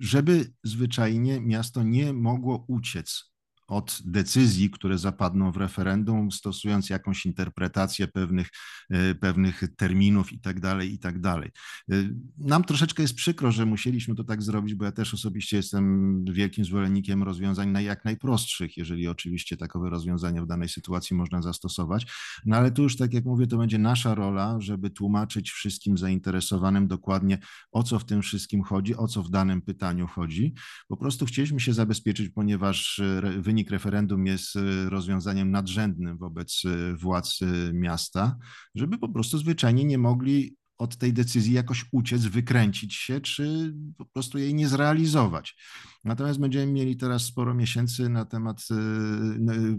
[0.00, 3.30] żeby zwyczajnie miasto nie mogło uciec
[3.70, 8.48] od decyzji, które zapadną w referendum, stosując jakąś interpretację pewnych,
[8.90, 11.50] e, pewnych terminów tak dalej, i tak dalej.
[11.90, 11.94] E,
[12.38, 16.64] nam troszeczkę jest przykro, że musieliśmy to tak zrobić, bo ja też osobiście jestem wielkim
[16.64, 22.06] zwolennikiem rozwiązań jak najprostszych, jeżeli oczywiście takowe rozwiązania w danej sytuacji można zastosować.
[22.46, 26.88] No ale tu już, tak jak mówię, to będzie nasza rola, żeby tłumaczyć wszystkim zainteresowanym
[26.88, 27.38] dokładnie,
[27.72, 30.54] o co w tym wszystkim chodzi, o co w danym pytaniu chodzi.
[30.88, 36.62] Po prostu chcieliśmy się zabezpieczyć, ponieważ e, wynik wynik referendum jest y, rozwiązaniem nadrzędnym wobec
[36.64, 38.36] y, władz y, miasta,
[38.74, 44.04] żeby po prostu zwyczajnie nie mogli od tej decyzji jakoś uciec, wykręcić się, czy po
[44.04, 45.56] prostu jej nie zrealizować.
[46.04, 48.62] Natomiast będziemy mieli teraz sporo miesięcy na temat,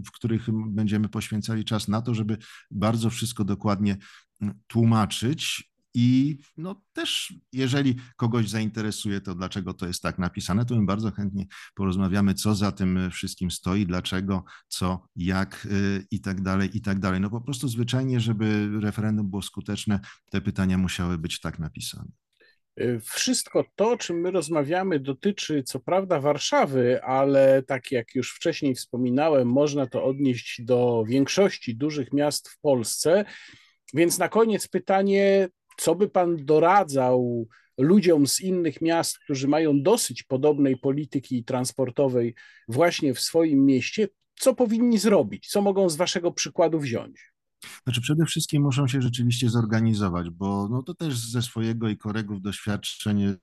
[0.06, 2.38] w których będziemy poświęcali czas na to, żeby
[2.70, 3.96] bardzo wszystko dokładnie
[4.66, 10.86] tłumaczyć I no też, jeżeli kogoś zainteresuje to, dlaczego to jest tak napisane, to my
[10.86, 16.76] bardzo chętnie porozmawiamy, co za tym wszystkim stoi, dlaczego, co, jak y, i tak dalej,
[16.76, 17.20] i tak dalej.
[17.20, 22.08] No po prostu zwyczajnie, żeby referendum było skuteczne, te pytania musiały być tak napisane.
[22.80, 28.34] Y, wszystko to, o czym my rozmawiamy, dotyczy co prawda Warszawy, ale tak jak już
[28.34, 33.24] wcześniej wspominałem, można to odnieść do większości dużych miast w Polsce.
[33.94, 37.48] Więc na koniec pytanie, co by pan doradzał
[37.78, 42.34] ludziom z innych miast, którzy mają dosyć podobnej polityki transportowej
[42.68, 45.48] właśnie w swoim mieście, co powinni zrobić?
[45.48, 47.32] Co mogą z waszego przykładu wziąć?
[47.84, 52.42] Znaczy przede wszystkim muszą się rzeczywiście zorganizować, bo no to też ze swojego i kolegów
[52.42, 53.38] doświadczeń y,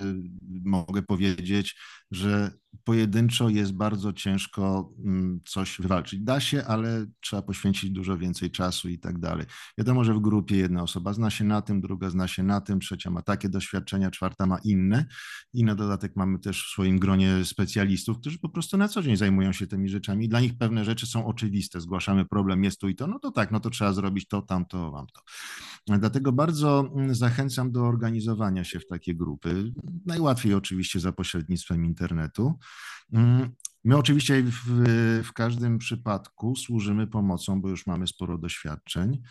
[0.65, 1.75] mogę powiedzieć,
[2.11, 2.51] że
[2.83, 6.19] pojedynczo jest bardzo ciężko mm, coś wywalczyć.
[6.19, 9.45] Da się, ale trzeba poświęcić dużo więcej czasu i tak dalej.
[9.77, 12.79] Wiadomo, że w grupie jedna osoba zna się na tym, druga zna się na tym,
[12.79, 15.05] trzecia ma takie doświadczenia, czwarta ma inne
[15.53, 19.17] i na dodatek mamy też w swoim gronie specjalistów, którzy po prostu na co dzień
[19.17, 20.29] zajmują się tymi rzeczami.
[20.29, 21.81] Dla nich pewne rzeczy są oczywiste.
[21.81, 24.91] Zgłaszamy problem, jest tu i to, no to tak, no to trzeba zrobić to, tamto,
[24.91, 25.21] wam to.
[25.97, 29.71] Dlatego bardzo mm, zachęcam do organizowania się w takie grupy.
[30.05, 32.58] Najłatwiej oczywiście za pośrednictwem internetu.
[33.13, 33.49] Mm,
[33.83, 39.21] my oczywiście w, w każdym przypadku służymy pomocą, bo już mamy sporo doświadczeń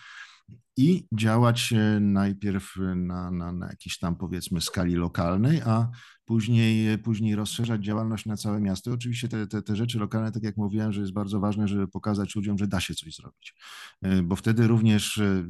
[0.77, 5.89] i działać najpierw na, na, na jakiejś tam powiedzmy skali lokalnej, a
[6.29, 8.93] później, później rozszerzać działalność na całe miasto.
[8.93, 12.37] Oczywiście te, te, te rzeczy lokalne, tak jak mówiłem, że jest bardzo ważne, żeby pokazać
[12.37, 13.55] ludziom, że da się coś zrobić,
[14.03, 15.45] e, bo wtedy również e,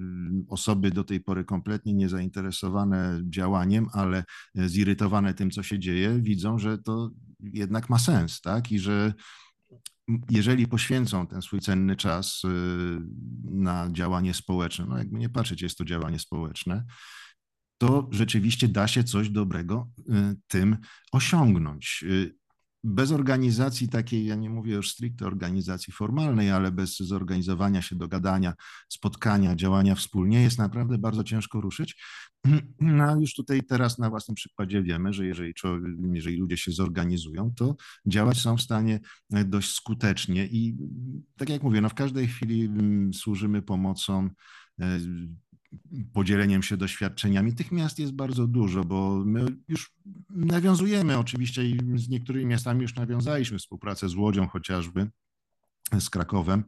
[0.49, 4.25] osoby do tej pory kompletnie niezainteresowane działaniem, ale
[4.55, 7.11] zirytowane tym, co się dzieje, widzą, że to
[7.41, 8.73] jednak ma sens, tak?
[8.73, 9.13] I że
[10.31, 12.43] jeżeli poświęcą ten swój cenny czas
[13.45, 16.85] na działanie społeczne, no jakby nie patrzeć, jest to działanie społeczne,
[17.79, 20.03] to rzeczywiście da się coś dobrego y,
[20.49, 20.77] tym
[21.13, 22.05] osiągnąć.
[22.07, 22.39] Y,
[22.85, 28.55] bez organizacji takiej, ja nie mówię już stricte organizacji formalnej, ale bez zorganizowania się, dogadania,
[28.89, 31.97] spotkania, działania wspólnie jest naprawdę bardzo ciężko ruszyć.
[32.81, 35.55] No już tutaj teraz na własnym przykładzie wiemy, że jeżeli,
[36.13, 37.77] jeżeli ludzie się zorganizują, to
[38.07, 39.01] działać są w stanie
[39.33, 40.77] e, dość skutecznie i
[41.37, 44.31] tak jak mówię, no w każdej chwili mm, służymy pomocą
[44.81, 44.99] e,
[46.13, 47.55] podzieleniem się doświadczeniami.
[47.55, 49.93] Tych miast jest bardzo dużo, bo my już
[50.31, 55.11] nawiązujemy oczywiście i z niektórymi miastami już nawiązaliśmy współpracę z Łodzią chociażby,
[56.01, 56.65] z Krakowem,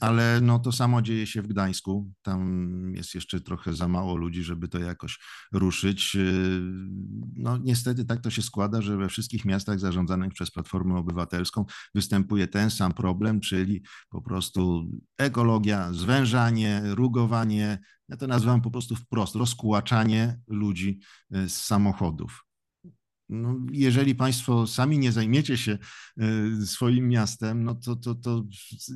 [0.00, 2.12] ale no to samo dzieje się w Gdańsku.
[2.22, 5.18] Tam jest jeszcze trochę za mało ludzi, żeby to jakoś
[5.52, 6.16] ruszyć.
[7.36, 11.64] No niestety tak to się składa, że we wszystkich miastach zarządzanych przez Platformę Obywatelską
[11.94, 18.96] występuje ten sam problem, czyli po prostu ekologia, zwężanie, rugowanie, ja to nazywam po prostu
[18.96, 21.00] wprost, rozkłaczanie ludzi
[21.30, 22.45] z samochodów.
[23.28, 25.78] No, jeżeli Państwo sami nie zajmiecie się
[26.18, 28.44] e, swoim miastem, no to, to, to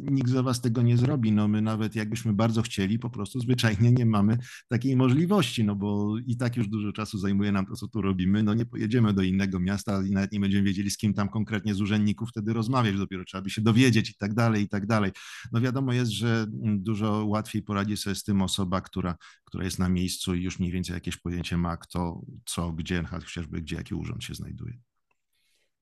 [0.00, 1.32] nikt za Was tego nie zrobi.
[1.32, 6.18] No my nawet jakbyśmy bardzo chcieli, po prostu zwyczajnie nie mamy takiej możliwości, no bo
[6.26, 8.42] i tak już dużo czasu zajmuje nam to, co tu robimy.
[8.42, 11.74] No nie pojedziemy do innego miasta i nawet nie będziemy wiedzieli, z kim tam konkretnie
[11.74, 15.12] z urzędników wtedy rozmawiać, dopiero trzeba by się dowiedzieć i tak dalej, i tak dalej.
[15.52, 19.88] No wiadomo jest, że dużo łatwiej poradzi sobie z tym osoba, która, która jest na
[19.88, 24.19] miejscu i już mniej więcej jakieś pojęcie ma, kto, co, gdzie, chociażby gdzie, jaki urząd
[24.20, 24.78] się znajduje.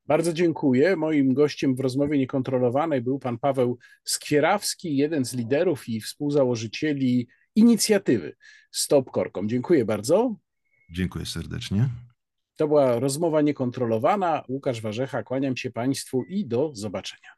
[0.07, 0.97] Bardzo dziękuję.
[0.97, 8.37] Moim gościem w rozmowie niekontrolowanej był pan Paweł Skierawski, jeden z liderów i współzałożycieli inicjatywy
[8.71, 9.49] Stop Korkom.
[9.49, 10.37] Dziękuję bardzo.
[10.91, 11.89] Dziękuję serdecznie.
[12.57, 14.45] To była rozmowa niekontrolowana.
[14.49, 17.38] Łukasz Warzecha, kłaniam się Państwu i do zobaczenia.